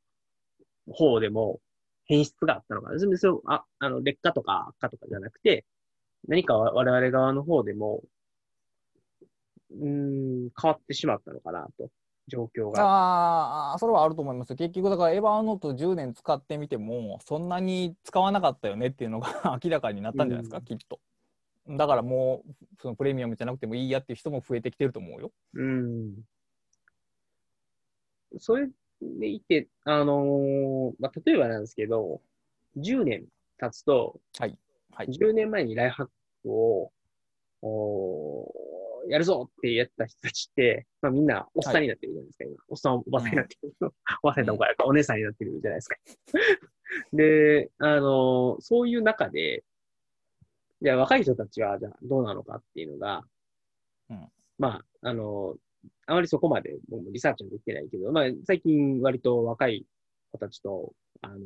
[0.90, 1.60] 方でも
[2.04, 2.94] 変質があったのかな。
[2.94, 5.64] 別にそれあ、あの、劣化とか悪化とかじゃなくて、
[6.26, 8.02] 何か我々側の方でも、
[9.70, 9.88] うー
[10.46, 11.90] ん、変わってしまったのかなと、
[12.28, 12.82] 状況が。
[12.82, 21.00] ああそれはあると思いますよ結局だからエヴァーノート10年使ってみてもそんなに使わなかったよねっていうのが 明らかになったんじゃないですか、うんきっと。
[21.68, 25.32] だからもうそのプレミアムじゃなくてもいいやっていう人も増えてきてると思うよ。
[25.54, 26.14] うん。
[28.38, 28.68] それ
[29.02, 32.20] でいて、あのーまあ、例えばなんですけど、
[32.78, 33.26] 10年
[33.58, 34.56] 経つと、はい。
[34.92, 35.08] はい。
[35.08, 36.08] 10年前にライフハッ
[36.42, 36.92] クを、
[37.62, 42.56] おーやるぞってやった人たちって、まあみんなおっさんになってるじゃないですか、今。
[42.68, 43.74] おっさん、おばさんになってる。
[44.22, 45.96] おばさんとおかお姉さんになってるじゃないですか。
[47.12, 49.64] で、あのーそういう中で、
[50.80, 53.24] じゃあ若い人たちは、じゃあどうなのかっていうのが、
[54.10, 55.58] うんまあ、あのー
[56.06, 59.86] あまりそこまで僕もリサーチはできてないけど、まあ最近割と若い
[60.32, 61.38] 子たちと、あのー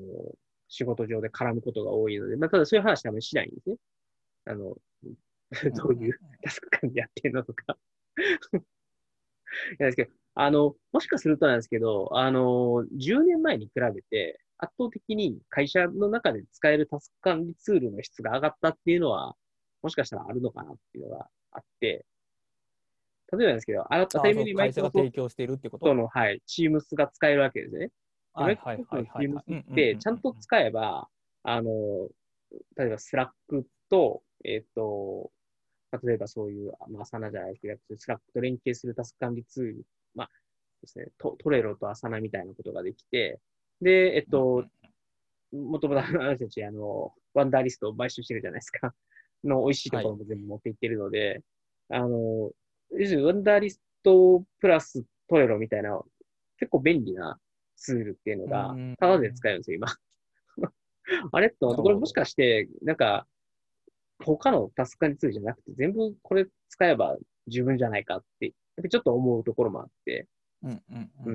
[0.75, 3.77] 仕事上で絡むことが多いので、まあただそういう話はあまりしないんですね。
[4.47, 4.75] あの、
[5.77, 7.79] どういうタスク管理やってるのとか。
[8.57, 8.63] い
[9.79, 19.37] やですけど、あの、もしかするとなんですけど、あの、10年前に比べて、圧倒的に会社の中で使えるタスク管理ツールの質が上がったっていうのは、
[19.83, 22.07] もしかしたらあるのかなっていうのがあって、
[23.33, 25.87] 例えばなんですけど、あ当たり前に会社が提供しているってこと？
[25.87, 27.91] トの、はい、チームスが使えるわけですね。
[28.35, 31.09] はいはいはいはいマイクロソフトのはい Teams って、ちゃんと使えば、
[31.43, 32.09] あの、
[32.77, 35.31] 例えばスラックと、えっ、と、
[36.05, 39.83] 例えばそういう、まあ、アサナじゃないですけど、スラックと連携するタスク管理ツール、
[40.15, 40.31] まあ
[40.81, 43.39] ですね、トトレロとアサナみたいなことができて、
[43.81, 44.65] で、えっと、
[45.53, 48.95] もともとあの人たち、あの、ワンダーリストを買収してるじゃないですか。
[49.45, 51.41] の美味しいところも全部持っていってるので、
[51.91, 52.09] あの、
[52.93, 56.01] 要するにワンダーリストプラストレロみたいな、
[56.59, 57.39] 結構便利な
[57.77, 59.89] ツールっていうのがうん、タダで使えるんですよ、今。
[61.33, 63.27] あれとこれもしかして、なんか、
[64.25, 67.17] 他のタスク管理ツールじゃなくて、全部これ使えば
[67.49, 70.27] 十分じゃないかって、やっぱりちょっと思うところもあって、
[70.63, 71.35] うんうんうん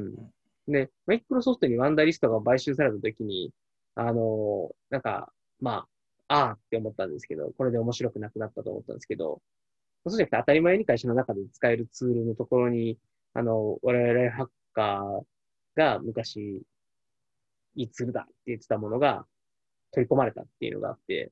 [0.67, 0.71] うん。
[0.71, 3.52] で、マイクロソフトにワンダーリストが買収されたときに、
[3.95, 5.88] あのなんか、ま
[6.28, 9.41] あ、ああって思ったんですけど、これで面白くなくなったと思ったんですけど、
[10.06, 12.97] そうじゃなくて当たり前に会社の中で使えるツールのところに、
[13.34, 15.23] あの、我々ハッカー
[15.76, 16.63] が昔、
[17.76, 19.26] いいツールだって言ってたものが
[19.91, 21.32] 取り込まれたっていうのがあって、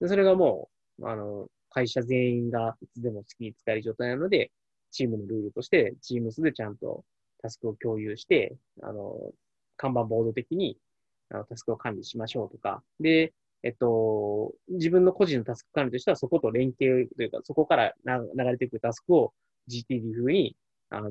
[0.00, 4.50] でそれがもう、あの、会社全員がいつでも好きに使える状態なので、
[4.90, 7.04] チームのルールとして、チームスでちゃんと
[7.42, 9.32] タスクを共有して、あの、
[9.76, 10.78] 看板ボード的に
[11.30, 19.32] あのタスクを管理しましょうとか、で、えっと、自分の個人のタスク管理としては、そこと連携というか、そこからな流れてくるタスクを
[19.68, 20.56] GTD 風に、
[20.90, 21.10] あの、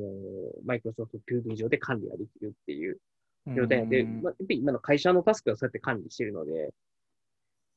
[0.66, 1.18] マイクロソフト
[1.50, 3.00] Do 上で管理ができるっていう
[3.56, 6.74] 状態で、うんまあ、やっぱり今の会社のタスクはそうやって管理しているので、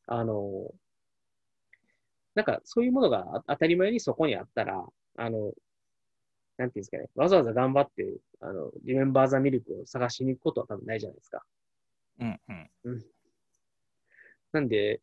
[0.07, 0.71] あの、
[2.37, 4.85] なんかそういうものがあ当たり前にそこにあったら、
[5.17, 5.53] あの、
[6.59, 11.43] なんていうんですかね、わざわざ頑張って、あの、リメンバーザミルクを探しに行くことは多分ないじゃないですか。
[12.21, 12.41] うん
[12.85, 13.05] うん
[14.53, 15.03] なんで、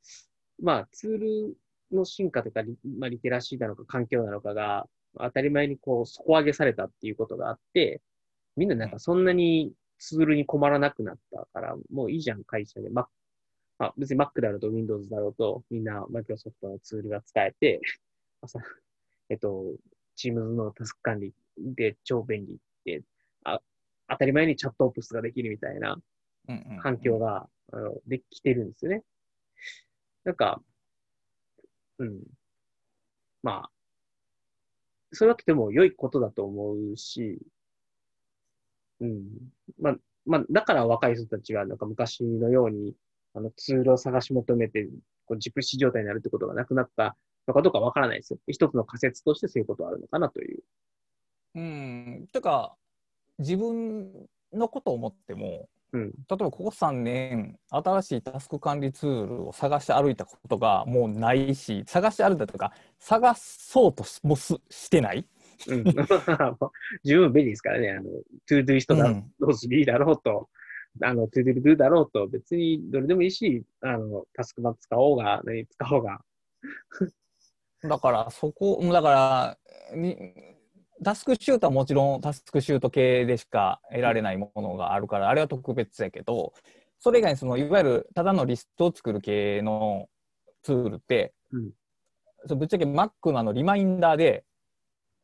[0.59, 1.57] まあ、ツール
[1.91, 8.01] の進化とか、リまあ、リテラシーなのか環境なのかが、当たり前にこう、底上げされたっていうことがあって、
[8.55, 12.89] みんななんかそんなにツールに困らなくなったから、もういいじゃん、会社で。
[12.89, 13.05] Mac
[13.83, 17.81] まあ、別に Mac だろうと Windows だろうと、みんな Microsoft のツールが使えて、
[18.39, 18.59] 朝
[19.27, 19.75] えっと、
[20.15, 23.03] Teams のタスク管理で超便利で、
[23.43, 23.61] あ
[24.07, 26.01] 当たり前にチャットオプスができるみたいな
[26.47, 29.03] うんうん環境が、あのできてるんですよね。
[30.23, 30.63] なんか、
[31.97, 32.23] うん。
[33.41, 33.71] まあ、
[35.11, 37.37] それはとても良いことだと思うし、
[39.01, 39.27] うん。
[39.77, 42.95] まあ、まあ、だから若い人たちは、なんか昔のように、
[43.33, 44.87] あの、ツールを探し求めて、
[45.25, 47.15] こう、熟死状態になるってことがなくなった
[47.47, 48.39] のかどうかわからないですよ。
[48.47, 50.63] 一つの仮説としてそういうことはあるのかなという。
[51.55, 52.75] うん、てか
[53.37, 54.11] 自分
[54.51, 56.07] のことを思ってもうん。
[56.09, 65.25] 例えばここ3年新しいタスク管理ツールを探して歩いたことがもうないし探して歩いたとか探そうとしもすしてない、
[65.67, 65.83] うん。
[67.05, 67.91] 十分便利ですからね。
[67.91, 68.03] あの、
[68.47, 70.49] Todoist だうんろうし、リーだろうと、
[71.01, 76.19] あの、トゥードゥドゥだろうと、別にどれでもいいし、あの、タスクマップ使おうが、何使おうが。
[77.83, 79.57] だからそこだか
[79.91, 80.17] らに
[81.03, 86.53] タスクシュートはもちろんタスクシュート系でしか得られないものがあるからあれは特別やけど
[86.99, 90.07] それ以外にそのいわゆるただのリストを作る系の
[90.61, 91.71] ツールって、うん
[92.45, 94.43] そうぶっちゃけ Mac のあのリマインダーで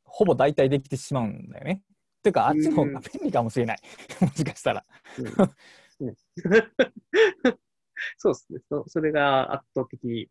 [0.06, 1.82] ほぼ大体できてしまうんだよね。
[2.22, 3.80] ていうかあっちの方が便利かもしれない、
[4.22, 4.86] もしかしたら。
[5.18, 5.30] うんう
[6.12, 6.16] ん
[8.18, 8.86] そうですねそ。
[8.88, 10.30] それが圧倒的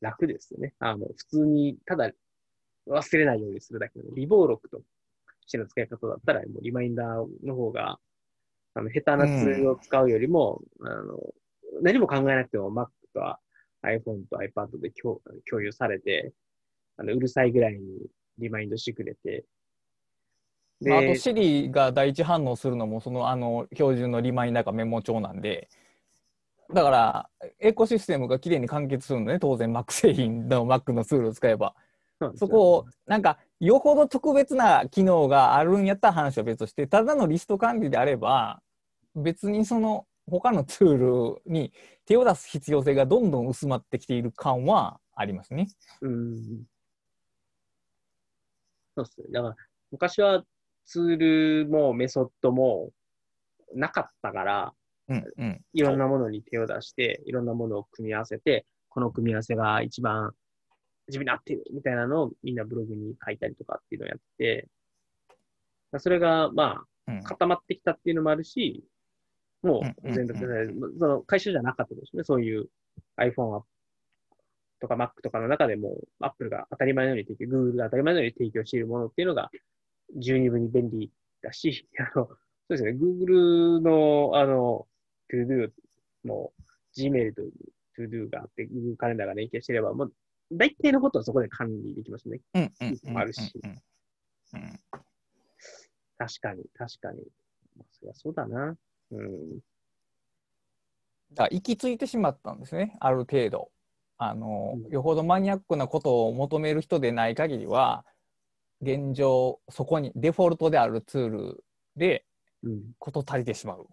[0.00, 0.74] 楽ですよね。
[0.78, 2.10] あの、普通に、ただ
[2.86, 4.82] 忘れないようにするだけの、リボー録と
[5.46, 7.98] しての使い方だったら、もうリマインダーの方が、
[8.74, 11.18] あの、下手なツールを使うよりも、あの、
[11.82, 13.20] 何も考えなくても Mac と
[13.82, 16.32] iPhone と iPad で共共有されて、
[16.96, 18.06] あの、うるさいぐらいに
[18.38, 19.61] リマインドしてくれて、ま
[20.90, 25.68] あ、あと Siri が第一反応するのもそのあの標準のリマインダーかメモ帳なんで
[26.72, 27.28] だから
[27.60, 31.74] エコシステムがきれいに完結するのね当然 Mac 製品の Mac のツールを使えば
[32.36, 38.60] そこをなんかよほど特別な機能があるんやったら話は別としてただのリスト管理であれば
[39.14, 41.72] 別にその他のツールに
[42.06, 45.68] 手を出す必要性がどんどん薄まってきている感はありますね。
[46.00, 46.64] うん。
[48.96, 49.26] そうっすね。
[49.32, 49.56] だから、
[49.90, 50.44] 昔は
[50.84, 52.90] ツールもメソッドも
[53.74, 54.72] なかったから、
[55.08, 60.32] うんうん、いろんなものに手を出して、いろんなものを組み合わせて、この組み合わせが一番
[61.08, 64.68] 自分に合ってるみたいなのをみんなブログに書いたりとかっていうのをやって、
[65.98, 67.18] それが、まうん。
[67.18, 68.84] あ、固まってきたっていうのもあるし、
[69.62, 70.36] もうんう全然、
[70.98, 72.24] その会社じゃなかったですね。
[72.24, 72.68] そういう
[73.16, 73.62] iPhone
[74.80, 79.50] とか Mac とかの中でも Apple が当たり前のように提供、Google が当たり前のように提供しているものっていうのが
[80.16, 81.10] 十二分に便利
[81.42, 82.38] だし、 あの、そう
[82.70, 84.86] ですね、Google の、あの、
[85.30, 85.72] ToDo
[86.24, 86.52] も
[86.96, 87.42] Gmail と
[87.98, 90.14] ToDo があって、Google カレンダーが連携してれば、もう
[90.52, 92.40] 大体のことはそこで管理できますね。
[92.54, 94.80] うんうんあるしうんうん
[96.18, 97.22] 確かに、確かに。
[97.76, 98.76] まあそりゃそうだな。
[99.10, 99.60] うん。
[101.34, 103.70] だ行き着いてしまったんですねある程度
[104.18, 108.04] あの、うんよほどマニアックなことを求める人でない限りは
[108.82, 111.64] 現状そこにデフォルトであるツール
[111.96, 112.24] で
[112.62, 112.82] うん。
[112.98, 113.86] 事足りてしまう、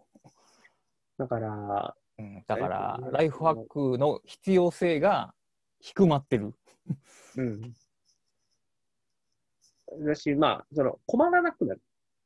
[1.18, 5.34] だから、うん、だからえライフハックの必要性が
[5.80, 6.54] 低まってる。
[7.38, 7.74] うん。
[10.06, 11.78] だし、まあ、その、困らなくなっ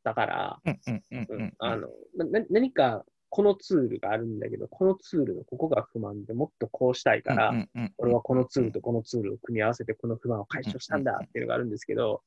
[0.03, 1.43] たから、うんうんうんううん。
[1.43, 1.53] ん。
[1.59, 7.51] あの、な何か、このツールがあるんだけど、このツールのここが不満でもっとこうしたいから、
[7.97, 12.21] 俺はこのツールとこのツールを組み合わせてこの不満を解消したんだっていうのがあるんですけど、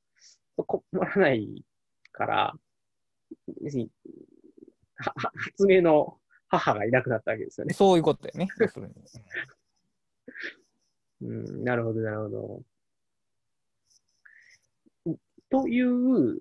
[0.64, 1.64] 困らない
[2.12, 2.54] から、
[3.62, 3.90] 別に、
[4.96, 7.74] はは発明の母がいなくなったわけですよね。
[7.74, 8.48] そういうことだよね。
[11.22, 12.62] うん、なるほど、なるほど。
[15.50, 16.40] という、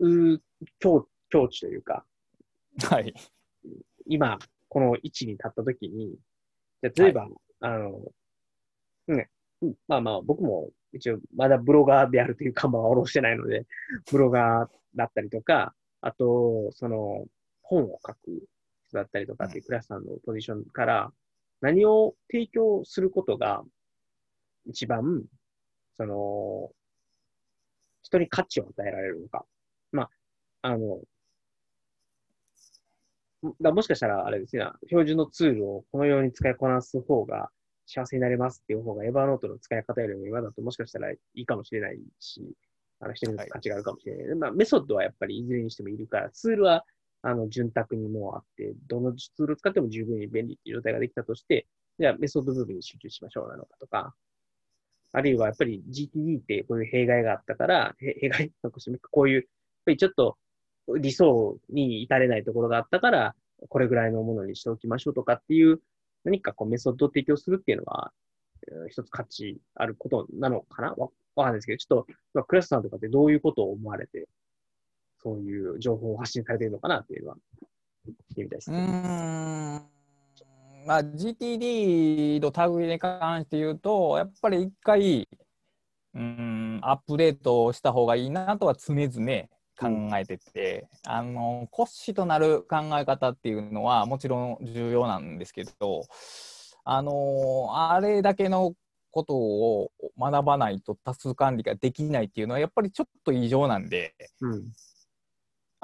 [0.00, 0.40] う
[0.78, 2.04] 境境地というか、
[2.88, 3.12] はい。
[4.06, 6.16] 今、この位置に立ったときに、
[6.82, 7.28] じゃあ例えば、
[7.60, 8.00] あの、
[9.08, 9.30] ね、
[9.60, 9.74] うん。
[9.88, 13.66] まあまあ、僕も一応、まだブロガーであるという看板は下ろしてないので、
[14.10, 17.26] ブロガーだったりとか、あと、その、
[17.62, 18.18] 本を書く
[18.88, 21.12] 人だったりとかっていうクラスさんのポジションから、
[21.60, 23.62] 何を提供することが
[24.66, 25.24] 一番、
[25.96, 26.70] その、
[28.02, 29.46] 人に価値を与えられるのか。
[29.92, 30.10] まあ、
[30.62, 31.00] あの、
[33.60, 37.50] だもしかしたら、あれですね、標準のツールをこのように使いこなす方が
[37.86, 42.42] 幸せになれますっていう方がエヴァーノートの使い方よりも今だともしかしたらいいかもしれないし、
[43.00, 44.28] あの人に価値があるかもしれない。
[44.28, 46.84] はい、まあ、メソッドはやっぱりいずれにしてもいるから、ツールは
[47.22, 51.66] あの潤沢にもうあって、どのツールを使っても十分に便利っていう状態ができたとして、
[51.98, 54.14] じゃあメソッド部分に集中しましょうなのかとか、
[55.12, 58.52] あるいはやっぱり GTD ってこういう弊害があったから、 弊害、
[59.10, 59.44] こういう、やっ
[59.84, 60.38] ぱりちょっと
[60.98, 63.36] 理想に至れないところがあったから、
[63.68, 65.80] これぐらいのものにしておきましょうとかっていう、
[66.24, 68.12] 何かこうメソッドを提供するっていうのは、
[68.88, 70.94] 一つ価値あることなのかな？
[70.96, 74.28] わわかんないですけど、ちょっと、まあ、クラスさんとかってどういうことを思われて、
[75.22, 77.36] そういう情報を発信されているのかなっていうのは、
[78.06, 79.82] 聞いてみたいです、ね。
[80.86, 85.28] まあ、GTD の類に関して言うと、やっぱり一回、
[86.14, 89.48] うん、アップデートした方がいいなとは常々
[89.82, 96.04] 考えてて、うん、あの骨子となる考え方っていうのはもちろん重要なんですけど、
[96.84, 98.74] あのあれだけの
[99.10, 104.72] ことを学ばないと多数管理ができないっていうのはやっぱりちょっと異常なんで、うん、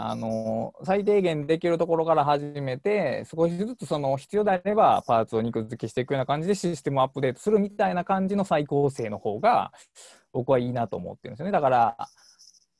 [0.01, 9.73] あの最低限できるところから始めて少しずつその必要であればパーツを肉付けしていくような感じでシステムをアップデートするみたいな感じの再構成の方が
[10.33, 11.53] 僕はいいなと思ってるんですよね。
[11.53, 11.97] だから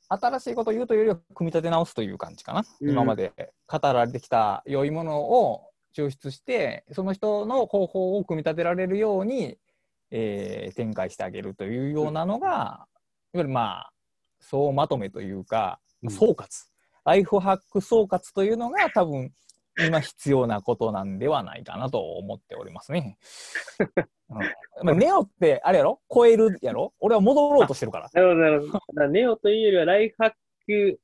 [0.09, 3.31] 新しいことを言うというよりは組み立て直すという感じかな、うん、今まで
[3.67, 9.57] 語られてきた良いものを抽出してその人の方法を組み立てられるように
[10.11, 12.87] えー、展開してあげるというようなのが、いわ
[13.35, 13.91] ゆるまあ
[14.39, 15.79] 総まとめというか、
[16.09, 16.47] 総括、
[17.05, 19.31] ライフハック総括というのが多分
[19.85, 23.17] 今必要なことなんではないかなと思っておりますね。
[24.29, 26.01] うんまあ、ネオってあれやろ？
[26.13, 26.93] 超えるやろ？
[26.99, 28.09] 俺は戻ろうとしてるから。
[28.13, 29.07] なるほど、なるほど。
[29.07, 30.33] ネオというよりはライフハッ
[30.65, 30.99] ク、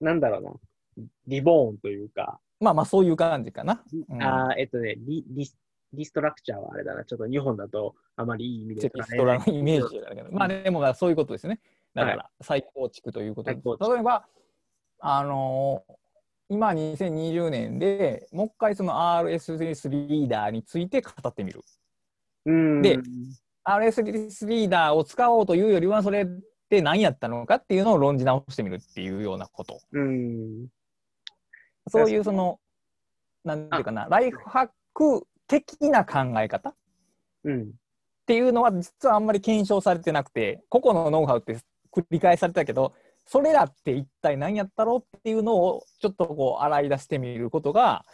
[0.00, 2.38] なんだろうな、リボーンというか。
[2.60, 3.82] まあまあそういう感じかな。
[4.08, 5.50] うん、あえっとねリリ、
[5.92, 11.60] リストラクチャーはあれだな、ちょっと日本だとあまりいい意味でリストラのイメージだけど、まあでもそういうことですね。
[11.94, 14.26] だから再構築ということで、はい、例えば、
[14.98, 15.92] あのー、
[16.48, 21.62] 今2020年でもう一回その RSS リーダーについて語ってみる。
[22.82, 22.98] で、
[23.64, 26.26] RSS リーダーを使おうというよりは、それっ
[26.70, 29.80] て何やったのかっていうのを論じ直してみるっていうようなこと。
[29.92, 30.68] うん
[31.88, 32.58] そういうその、
[33.44, 36.74] なんていうかな、ライフハック的な考え方、
[37.44, 37.66] うん、っ
[38.26, 41.58] ていうのは実はあんまり検証されてなくて個々のノウハウって
[41.92, 42.92] 繰り返されたけど
[43.26, 48.04] それらって一体何やったろうっていうのをちょっとこう洗い出してみることが、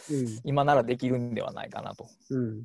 [0.45, 2.09] 今ならできるんではないかなと。
[2.31, 2.65] うん。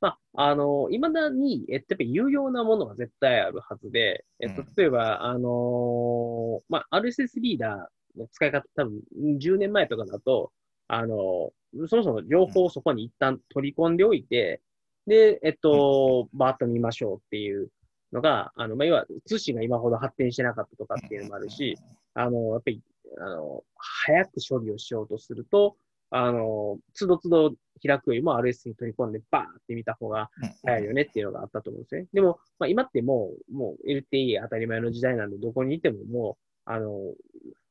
[0.00, 9.00] まあ、あの、いまだに、えっと、やっぱり有用なものが絶対あるはずで、えっと、例えば、うん、あのまあ、RSS リーダーの使い方、多分、
[9.40, 10.52] 10年前とかだと、
[10.88, 11.52] あの
[11.88, 14.60] そもそも情報をそこに一旦取り込んでおいて、
[15.06, 17.70] で、えっと、バーッと見ましょうっていう
[18.12, 21.76] のが、あの、まあ、要は通信が今ほど発展してなかったとかっていうのもあるし、
[22.14, 22.82] あの、やっぱり、
[23.18, 25.76] あの、早く処理をしようとすると、
[26.10, 27.54] あの、つどつど
[27.84, 30.28] 開くよりも RS に取り込んでバーって見た方が
[30.62, 32.06] 早いよねっていうのがあったと思うんですね。
[32.12, 36.36] でも、まあ、今ってもう、もう LTE 当たり前の時代なんで、どこにいてもも
[36.66, 37.14] う、あの、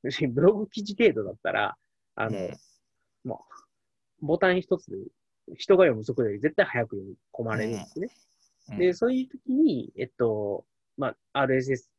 [0.34, 1.78] ブログ記事程度だったら、
[2.16, 2.50] あの、
[3.24, 3.46] も
[4.22, 4.98] う、ボタン一つで
[5.56, 8.10] 人が読む速度より絶対早く読み込まれるんですね。
[8.70, 10.66] で、そういう時に、えっと、
[10.98, 11.90] まあ、RSS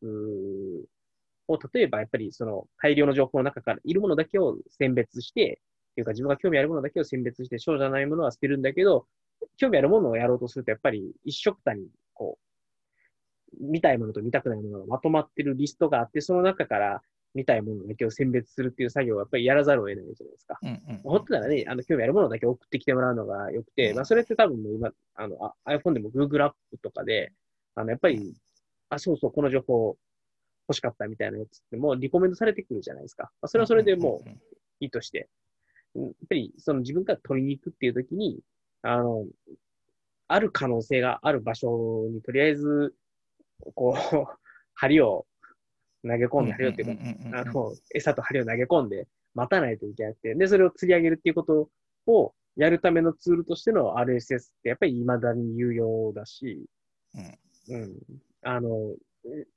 [1.49, 5.61] を例えばやっぱりその大量の情報の中からいるものだけを選別して、
[5.93, 9.07] っていうか自分が興味あるものだけを選別して、そうじゃないものは捨てるんだけど、
[9.57, 12.53] 興味あるものをやろうとすると、やっぱり一色たに、こう、
[13.61, 17.03] 見たいものと見たくないものがまとまってるリストがあって、その中から
[17.35, 20.59] 見たいものだけを選別するっていう作業はやっぱりやらざるを得ないじゃないですか。
[20.63, 27.33] うんうん、本当ならね、あの興味あるものだけ送ってきてもらうのがよくて、うん、まあそれって多分もう今、あの iPhone でも Google アップとかで、
[27.75, 28.35] あのやっぱり、
[28.91, 29.97] あ、そうそう、この情報
[30.69, 33.25] 欲しかったみたいなやつってもうリコメンドされてくるじゃないですか。
[33.41, 34.29] まあ、それはそれでもう
[34.81, 35.29] いいとして、
[35.95, 38.41] やっぱりその自分から取りに行くっていう時に、
[38.83, 39.25] あの、
[40.29, 42.95] ある可能性がある場所にとりあえず、
[43.75, 43.97] こう、
[44.75, 45.27] 針を
[46.03, 46.97] 投げ込んで、針をっていう
[47.33, 51.69] か、あの、餌と針を投げ込んで、待たないといけなくて、で、それを釣り上げるっていうこと
[52.07, 56.67] をやるためのツールとしての RSS ってやっぱり未だに有用だし、
[57.69, 57.77] うん。
[57.77, 57.97] うん。
[58.43, 58.95] あの、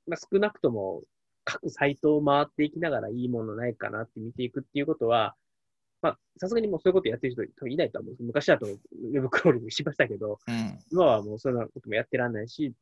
[0.07, 1.03] まあ、少なくとも
[1.43, 5.35] 各サイトを回っていきながらいいものないかなって見ていくっていうことは、
[6.01, 8.15] まあ、さすがにもうそういうことやってる人いないと思う。
[8.19, 12.73] 昔だとウェブクローリングしましたけど、うん、今はもうそんなこともやってらんないし、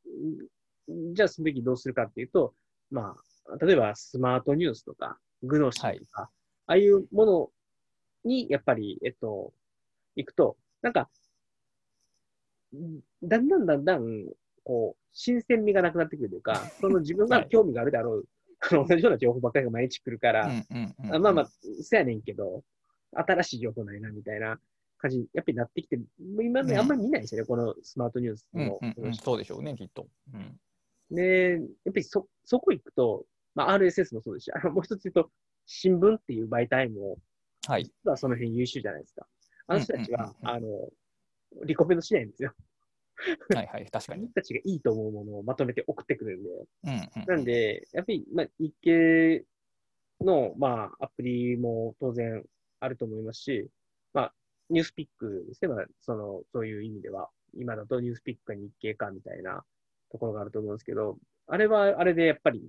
[1.14, 2.54] じゃあその時どうするかっていうと、
[2.92, 3.24] まあ、
[3.62, 6.30] 例えばスマートニュースとか、グノシーとか、はい、
[6.68, 7.50] ああいうもの
[8.26, 9.54] に、やっぱり、えっと、
[10.16, 11.10] 行くと、なんか、
[13.22, 14.26] だんだんだんだん、
[14.64, 18.28] こう、新鮮味がなくなってくるというか、 その自分が興味があるだろう、
[18.60, 22.64] あの同じような情報ばっかりが毎日来るから、うんうんうんあまあまあ、そうやねんけど、
[23.12, 24.60] 新しい情報ないな、みたいな
[24.98, 26.80] 感じにやっぱりなってきて、今ね、うん。
[26.80, 28.80] あんまり見ないですよね、このスマートニュースうんの。
[28.82, 29.14] うんうん。
[29.14, 30.08] そうでしょうね、きっと。
[30.34, 30.60] うん。
[31.16, 33.26] で、やっぱりそ、そこ行くと、
[33.56, 35.30] まあ RSS もそうですし、あのもう一つ言うと、
[35.66, 37.18] 新聞っていう媒体も、
[37.68, 37.86] はい。
[37.86, 39.26] 実はその辺優秀じゃないですか。
[39.68, 40.68] あの人たちは、あの、
[41.66, 42.54] リコメンドしないんですよ。
[43.56, 44.22] はいはい、確かに。
[44.22, 46.50] 自分たちがいいと思うものをまとめて送ってくるんで。
[46.50, 49.46] うんうんなんで、やっぱり、まあ、日経
[50.20, 52.44] の、まあ、アプリも当然
[52.80, 53.70] あると思いますし、
[54.14, 54.34] まあ、
[54.70, 59.64] ニュースピックですね、まあ、その、そういう意味では、今だとニュースピックか日経かみたいな
[60.12, 62.62] ところがあると思うんですけど、あれはあれでやっぱり、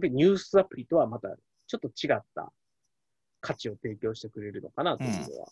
[0.00, 1.28] ぱりニュースアプリとはまた
[1.66, 2.52] ちょっと違った
[3.40, 5.48] 価値を提供してくれるのかなというのは。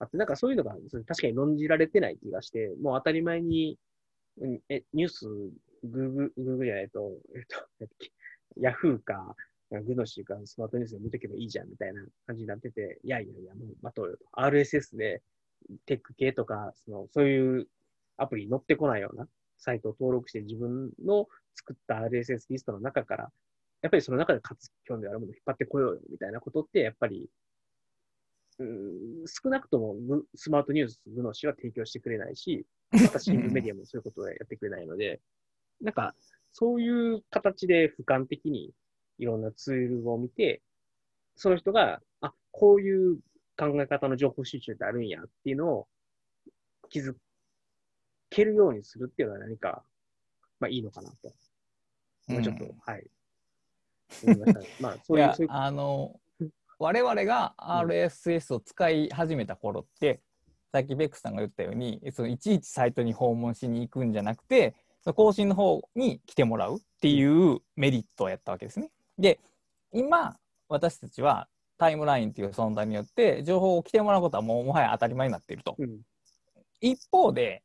[0.00, 0.76] あって、なんかそういうのが
[1.06, 3.78] 確かに論じられてない気がして、もう当たり前に、
[4.40, 7.42] うんえ、ニュース、グーグ、グーグじゃないと、えっ
[7.80, 7.86] と、
[8.60, 9.34] ヤフーか、
[9.70, 14.24] グノシーか、スマートニュースで見とけばいいじゃんみたいな感じになってて、いやいやいや、もう待とうよと。
[14.32, 15.22] RSS で
[15.86, 17.68] テック系とか、その、そういう
[18.16, 19.28] アプリに載ってこないような
[19.58, 23.30] サイトを登録して自分の作った RSS リストの中から、
[23.82, 27.28] やっぱりその中でかつ興味あるものを引っ張ってこようよみたいなことって、やっぱり、
[28.60, 29.96] 少なくとも
[30.34, 35.20] スマートニュースグノシは提供してくれないし、また新聞メディアもそういうことをやってくれないので、
[35.80, 36.14] なんか、
[36.52, 38.72] そういう形で俯瞰的に
[39.18, 40.62] いろんなツールを見て、
[41.36, 43.20] その人が、あ、こういう
[43.56, 45.88] 考え方の情報収集ってあるんやっていうのを
[46.88, 47.14] 気づ
[48.30, 49.82] けるようにするっていうのは何か、
[50.60, 51.32] まあいいのかなと。
[52.28, 53.06] まあちょっと、うんはい。
[54.24, 56.20] 思いましたね まあ、そいう、いうやそういう、あの
[56.78, 60.20] 我々が RSS を使い始めた頃って、
[60.72, 68.90] さっきベックさんが言ったようにそのいちいちサイトに訪問しに行くんじゃなくてその更新の方に来てもらうっていうメリットをやったわけですね。
[69.18, 69.40] で
[69.92, 71.48] 今私たちは
[71.78, 75.76] タイムラインっていう存在によって情報を来てもらうことはもうもはや当たり前になっていると。
[75.78, 76.00] うん。
[76.80, 77.62] 一方で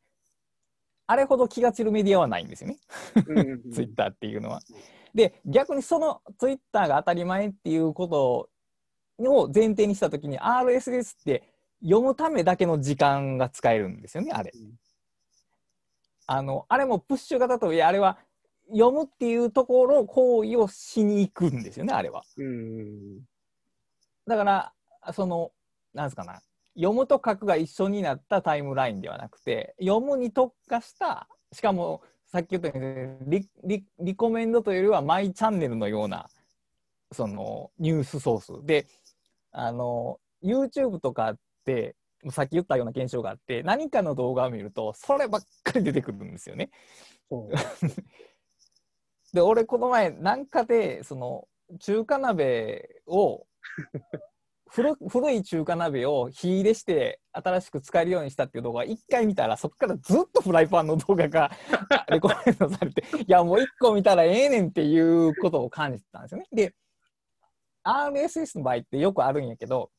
[1.06, 2.78] あれほど気が散るメディアはないんですよね。
[3.74, 4.62] ツイッターっていうのは。
[5.14, 8.50] で逆にそのツイッターが当たり前っていうこと
[9.20, 11.44] を前提にした時に RSS って
[11.84, 14.80] 読むためだけの時間が使えるんですよねあれうん。
[16.26, 18.18] あのあれもプッシュ型とはいえあれは
[18.70, 22.24] 読むっていうところ行為をしに行くんですよねあれは。
[24.26, 24.74] だから
[25.14, 25.52] その
[25.94, 26.42] なんですかな
[26.76, 36.28] 読むと書くが一緒になったタイムラインではなくて読むに特化したしかもさっき言ったようにリリリコメンドというよりはマイチャンネルのような
[37.12, 38.88] そのニュースソースで
[39.52, 41.96] あの YouTube とかって
[42.32, 46.70] さっき言ったような現象があって何かの動画を見るとそればっかり出てくるんですよね。
[49.34, 51.48] で俺この前なんかでその
[51.80, 53.46] 中華鍋を
[54.74, 61.52] 古古い中華鍋を火入れして新しく使えるようにしたっていう動画を1回見たらそこからずっとフライパンの動画が
[62.10, 66.48] レコメンドされていやもう1個見たらええねんっていうことを感じてたんですよね。
[66.52, 66.74] で
[67.84, 69.92] RSS の場合ってよくあるんやけど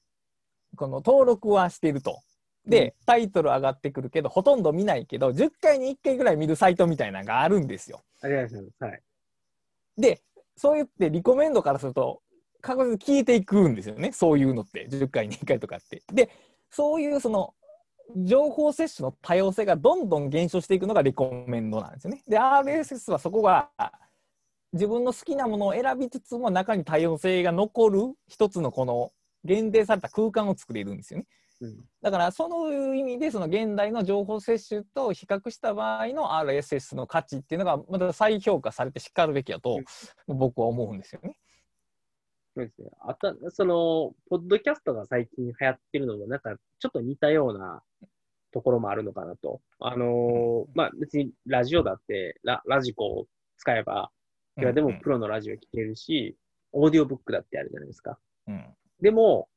[0.76, 2.18] この登録はしてると。
[2.66, 8.02] で、タイトル上がってくるけどほとんど見ないけど10回に1回ぐらい見るサイトみたいなのがあるんですよ。
[8.22, 8.84] ありがとうございます。
[8.84, 9.02] はい。
[9.98, 10.22] で
[10.56, 12.22] そう言ってリコメンドからすると
[12.64, 16.02] 確実に消えていくんですよねそういうのって10回に1回とかって。
[16.12, 16.30] で
[16.70, 17.54] そういうその
[18.16, 22.22] 情報摂取の多様性がどんどん減少していくのがリコメンドなんですよね。
[22.26, 23.70] で RSS はそこが
[24.72, 29.12] 自分の好きなものを選びつつも中に多様性が残る一つのこの
[29.44, 31.26] 限定された空間を作れるんですよね。
[31.60, 39.80] うんだからそういう意味でその現代の情報摂取と比較した場合の RSS の価値っていうのがまた再評価されてしかるべきだと
[40.26, 41.36] 僕は思うんですよね。
[42.56, 42.90] そうですね。
[43.00, 47.82] あと、その、ポッドキャストが最近流行ってるのも、なんか、ちょっと似たような
[48.52, 49.60] ところもあるのかなと。
[49.80, 53.26] あのーまあ、別にラジオだってラ、ラジコを
[53.58, 54.10] 使えば、
[54.56, 56.36] いくらでもプロのラジオ聞けるし、
[56.70, 58.18] オーディオブックだってあるじゃないですか。
[58.46, 58.64] うん
[59.00, 59.48] でも、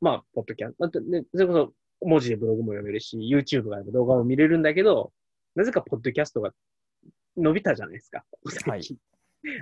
[0.00, 5.12] まあ、ポッドキャスト、ね、それこそ文字でブログも読めるし、YouTube があれば動画も見れるんだけど、
[5.54, 6.52] なぜかポッドキャストが
[7.36, 8.24] 伸びたじゃないですか。
[8.64, 8.96] 最近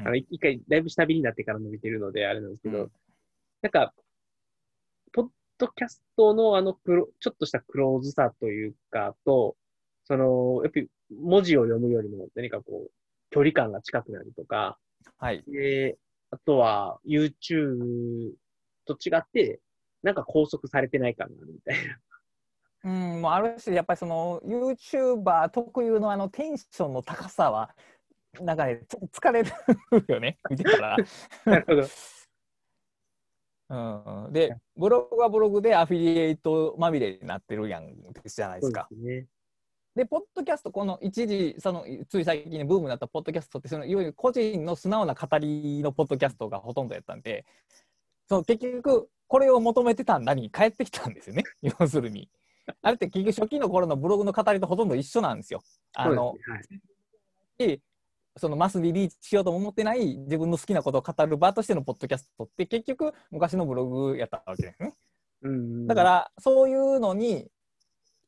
[0.04, 2.92] あの一一回、だいぶ下火になってから伸びてるので、あれなんですけど、うん。
[3.62, 3.94] なんか、
[5.12, 5.28] ポッ
[5.58, 9.56] ドキャストのあのクロ、ちょっとしたクローズさというか、と、
[10.04, 12.90] その、やっぱり文字を読むよりも何かこう、
[13.30, 14.78] 距離感が近くなるとか、
[15.18, 15.42] はい。
[15.46, 15.96] で、
[16.30, 18.32] あとは YouTube
[18.84, 19.60] と違って、
[20.02, 21.98] なんか拘束されてない感があるみたいな。
[22.84, 27.74] うん、もうある種やっぱりその YouTuber 特有のあのテンションの高さは
[28.42, 29.52] なんかねちょっと疲れる
[30.08, 30.96] よね見てたら。
[31.44, 31.88] なるほど。
[33.68, 38.86] うん、でブログはブログでアフィリエイトまみれになってるやんじゃないですか。
[38.90, 39.26] ですね。
[39.96, 47.46] で、ポッドキャスト、この一時、そのつい最近にブームになったポッドキャストって、そのいわゆる個人の素直な語りのポッドキャストがほとんどやったんで、
[48.28, 51.44] その結局、これを求めてたんだに帰ってきたんですよね、
[51.80, 52.28] 要するに。
[52.82, 55.62] あれって結局、初期の頃のブログの語りとほとんど一緒なんですよ。
[55.94, 56.68] あのねはい
[57.58, 57.80] で
[58.36, 64.92] そのマスにリーチしようとも思ってない自分の好きなことを語る場としてのポッドキャストって結局昔のブログやったわけですね。
[65.42, 67.46] うんだからそういうのに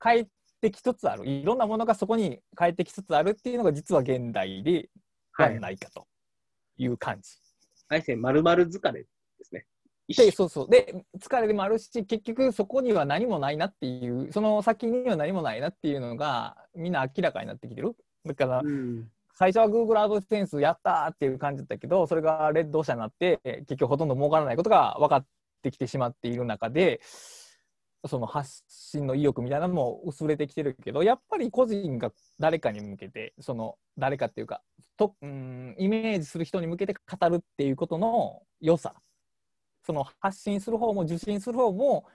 [0.01, 0.27] 帰っ
[0.61, 4.89] てきつつあるいろんなものがそこに帰ってきつつあるっていうのが実は現代で
[5.33, 6.07] はないかと
[6.77, 7.31] いう感じ。
[7.89, 9.07] あれですね、まるまる疲れで
[9.43, 9.67] すね。
[10.07, 17.95] 一で緒そうそうで疲れでもあるし結局そこには何もないなっていうその先には何もないなっていうのがみんな明らかになってきてる。
[18.25, 25.27] だからうん最初は Google AdSense やったっていう感じだったけどそれがレッドオーシャンになって結局ほとんど儲からないことが分かっ
[25.63, 27.01] てきてしまっている中で
[28.09, 32.11] その発信の意欲みたいなのも薄れてきてるけどやっぱり個人が
[32.41, 34.61] 誰かに向けてその誰かっていうか
[34.97, 38.95] とうんイメージする人に向けて語るっていうことの良さ
[39.87, 42.07] その発信する方も受信する方も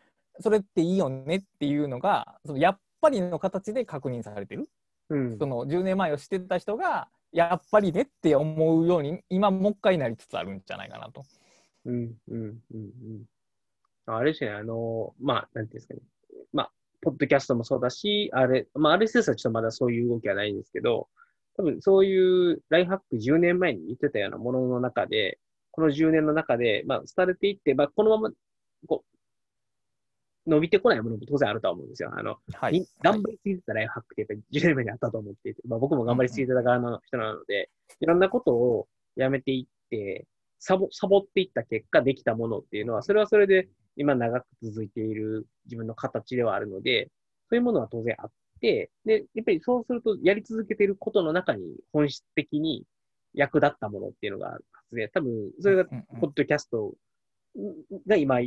[0.41, 4.67] それっていいよねっていうのがそのやっぱりの形で確認されてる。
[5.09, 11.23] うんその10年前を知ってた人がやっぱりねって思うように今もう一回なりつつあるんじゃないかなと。
[11.85, 13.23] うんうんうんうん
[14.05, 16.01] あれですね、あの、まあ、なんていうんですかね。
[16.51, 21.07] まあ、ポッドキャストもそうだし、あれ、まあ、RSS はちょっとまだそういう動きはないんですけど、
[21.55, 25.39] 多分そういうライフハック10年前に言ってたようなものの中で、
[25.71, 28.31] この10年の中で、まあ、廃れていって、まあ、このまま、
[28.87, 29.12] こう、
[30.45, 32.11] 伸びてこないものも当然あるとは思うんですよ。
[32.13, 37.69] あの、はみ頑張りすぎてたライフハックってやっぱり10年前にあったと思っていて、まあ、僕も頑張りすぎてた側の人なので、
[37.99, 40.27] いろんなことをやめていって、
[40.59, 47.09] サボ、サボっていった結果できたものっていうのは、それはそれで今長く続いている自分の形ではあるので、
[47.49, 48.31] そういうものは当然あっ
[48.61, 52.83] て、で、やっぱりそうするとやり続けていることの中に本質的に
[53.33, 56.93] 役立ったものっていうのがあるはずで、多分それがポッドキャスト
[58.07, 58.39] が今、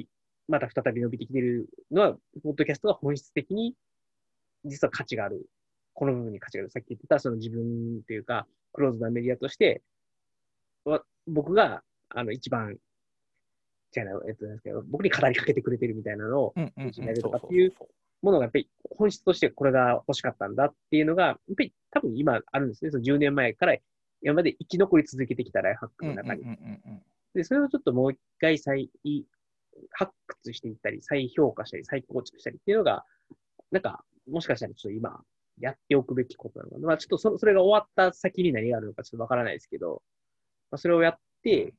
[0.49, 3.75] また再び伸びてきているのは、ポッドキャストが本質的に
[4.65, 5.47] 実は価値がある。
[5.95, 6.71] この部分に価値がある。
[6.71, 9.83] さっき言ってたその自分っていうか、クローズなメディアとして、
[10.85, 12.77] わ僕があの一番、
[13.93, 17.75] じゃない、えっと、なんですけど、僕に語りかけてくれてるみたいなのを、うんうんとかっていう
[18.23, 22.91] ものがやっぱり本質としてこれが欲しかったんだっていうのが、やっぱり多分今あるんですね。
[22.91, 23.77] その10年前から
[24.23, 26.43] 今まで生き残り続けてきたライフハックの中に。
[26.43, 27.03] うんうんうんうん
[27.37, 28.91] で、それをちょっともう一回再
[29.93, 30.13] 発
[30.43, 33.05] 掘していったり、再評価したり、再構築したりっていうのが、
[33.71, 35.21] なんか、もしかしたらちょっと今、
[35.59, 36.79] やっておくべきことなのか。
[36.79, 40.03] まあ、ちょっとそそれが終わった先に何があるのかちょっとわからないですけど、
[40.71, 41.75] まあ、それをやって、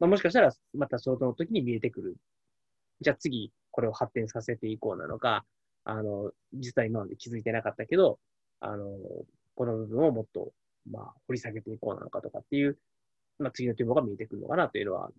[0.00, 2.16] まあ、もしかしたらまたその時に見えてくる。
[3.00, 5.44] じゃあ次、これを発展させていこうなのか、
[5.84, 8.18] あの、実は今まで気づいてなかったけど、
[8.60, 8.86] あの、
[9.54, 10.52] この部分をもっと、
[10.90, 12.78] まあ、掘り下げていこうなのかとかっていう、
[13.38, 15.10] まあ、次の展望が見えてくるのかなというのは、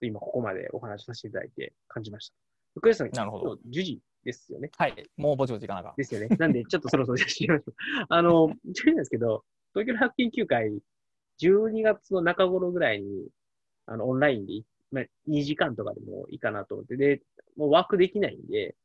[0.00, 2.34] と今ここまでお話しさせていただいて感じました。
[2.74, 4.70] 福井さん、なるほど今日10時ですよね。
[4.76, 5.94] はい、もうぼちぼちいかなあかん。
[5.96, 6.28] ですよね。
[6.38, 7.74] なんで、ちょっとそろそろじゃあましょう。
[8.08, 9.44] あの、10時なんですけど、
[9.74, 10.70] 東京の発研究会、
[11.40, 13.28] 12月の中頃ぐらいに、
[13.86, 17.22] あの、オンラインでい、まあ、2時間とかでもいいかなと思って、で、
[17.56, 18.76] もうワークできないんで、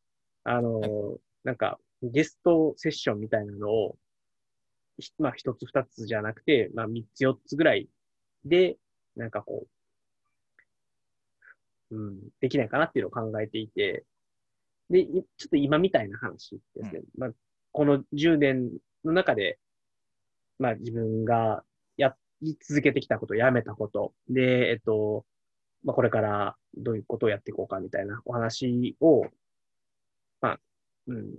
[0.43, 3.97] あの、なんか、ゲストセッションみたいなのを、
[4.99, 7.89] ひまあ、一つ二つじゃなくて、まあ、三つ四つぐらい
[8.45, 8.77] で、
[9.15, 9.67] なんかこう、
[11.91, 14.05] うん、できないかなっていうのを考えていて、
[14.89, 17.01] で、いちょっと今みたいな話ですね。
[17.17, 17.29] まあ、
[17.71, 18.71] この10年
[19.03, 19.59] の中で、
[20.59, 21.63] まあ自分が
[21.97, 25.25] やり続けてきたこと、やめたこと、で、えっと、
[25.83, 29.25] まあこれからどういうことをやっていこうかみたいなお話を、
[30.41, 30.59] まあ、
[31.07, 31.33] うん、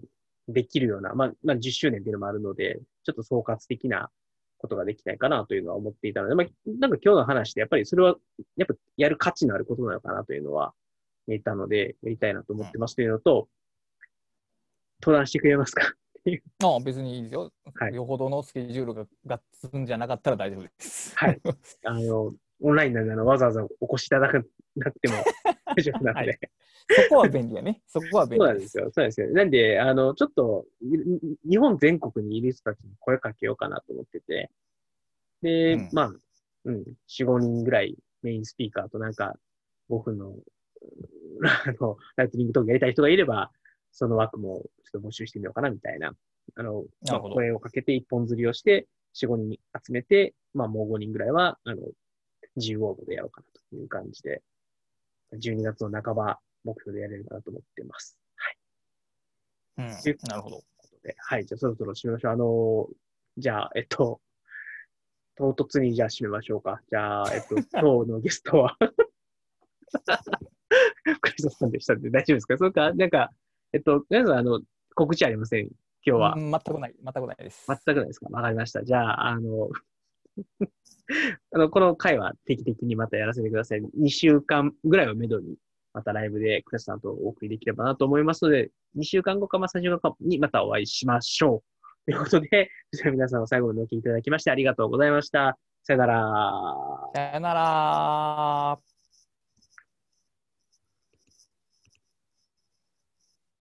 [0.49, 4.11] できるような、まあ、まあ10周年っていうのもあるので、ちょっと総括的な
[4.67, 6.47] ことができないかなというのは思っていたので、まあ、
[6.79, 8.17] なんか今日の話でやっぱりそれは、
[8.57, 10.75] やっぱやる価値のあることなのかなというのは、
[11.27, 13.49] 見えたので、やりたいなと思ってますというのと、
[15.01, 15.93] 登壇してくれますか？
[16.65, 17.53] ああ別にいいですよ。
[17.75, 21.17] はいよほどのスケジュールががっつくんじゃなかったら大丈夫です。
[21.17, 21.41] はい。
[21.85, 24.41] あの、オンラインなんでわざわざお越しいただか
[24.75, 25.15] なくても
[25.77, 26.27] 大丈夫なので。
[26.29, 26.39] はい
[26.89, 27.83] そこは便利やね。
[27.89, 28.45] そこは便利で。
[28.45, 28.85] そうなんですすよ。
[28.93, 29.31] そうなんですよ。
[29.33, 30.97] なんで、あの、ちょっと、い
[31.49, 34.51] 日本全国にいる人たちに声かけようかなと思ってて。
[35.43, 36.13] で、うんまあ、
[36.65, 39.37] うん、4、5人ぐらいメインスピーカーとなんか、
[39.91, 40.35] 5分の、う
[41.43, 43.51] んあの、ライトニングトークやりたい人がいれば、
[43.91, 46.15] その枠もちょっと募集してみようかなみたいな、
[46.55, 51.83] あの、まあ、声をかけて一本釣りをして、4、5人集めて、まあもう5人ぐらいは、あの、
[52.57, 54.43] 自由応募でやろうかなという感じで、
[55.35, 58.19] 12月の半ば目標でやれるかなと思ってます。
[59.79, 60.63] うんでなるほど。
[61.19, 62.33] はい、じゃあそろそろ締めましょう。
[62.33, 62.89] あの
[63.39, 64.21] じゃあ、えっと、
[65.37, 66.81] 唐突にじゃあ締めましょうか。
[66.91, 68.77] じゃあ、えっと、 今日のゲストは、
[71.21, 72.57] クリストさんでしたんで大丈夫ですか？
[72.59, 73.31] そうか、なんか、
[73.73, 74.61] えっと、皆さん、あの、
[74.95, 75.67] 告知ありません？
[76.05, 76.35] 今日は。
[76.37, 77.67] うん全くない、全くないです。
[77.69, 78.29] 全くないですか？
[78.31, 78.83] わかりました。
[78.85, 79.69] じゃあ、あの、
[81.53, 83.81] あの、この回は定期的にまたやらせてください。
[83.81, 85.57] 2週間ぐらいをめどに、
[85.93, 91.77] またライブでクラスさんとお送りできればなと思いますので、2週間後か、まあ、3週間後にまたお会いしましょう。
[92.07, 92.71] ということで、
[93.05, 95.59] 皆さんも最後までお聴きいただきましてありがとうございました。
[95.83, 96.23] さよなら。
[97.15, 98.96] さよなら。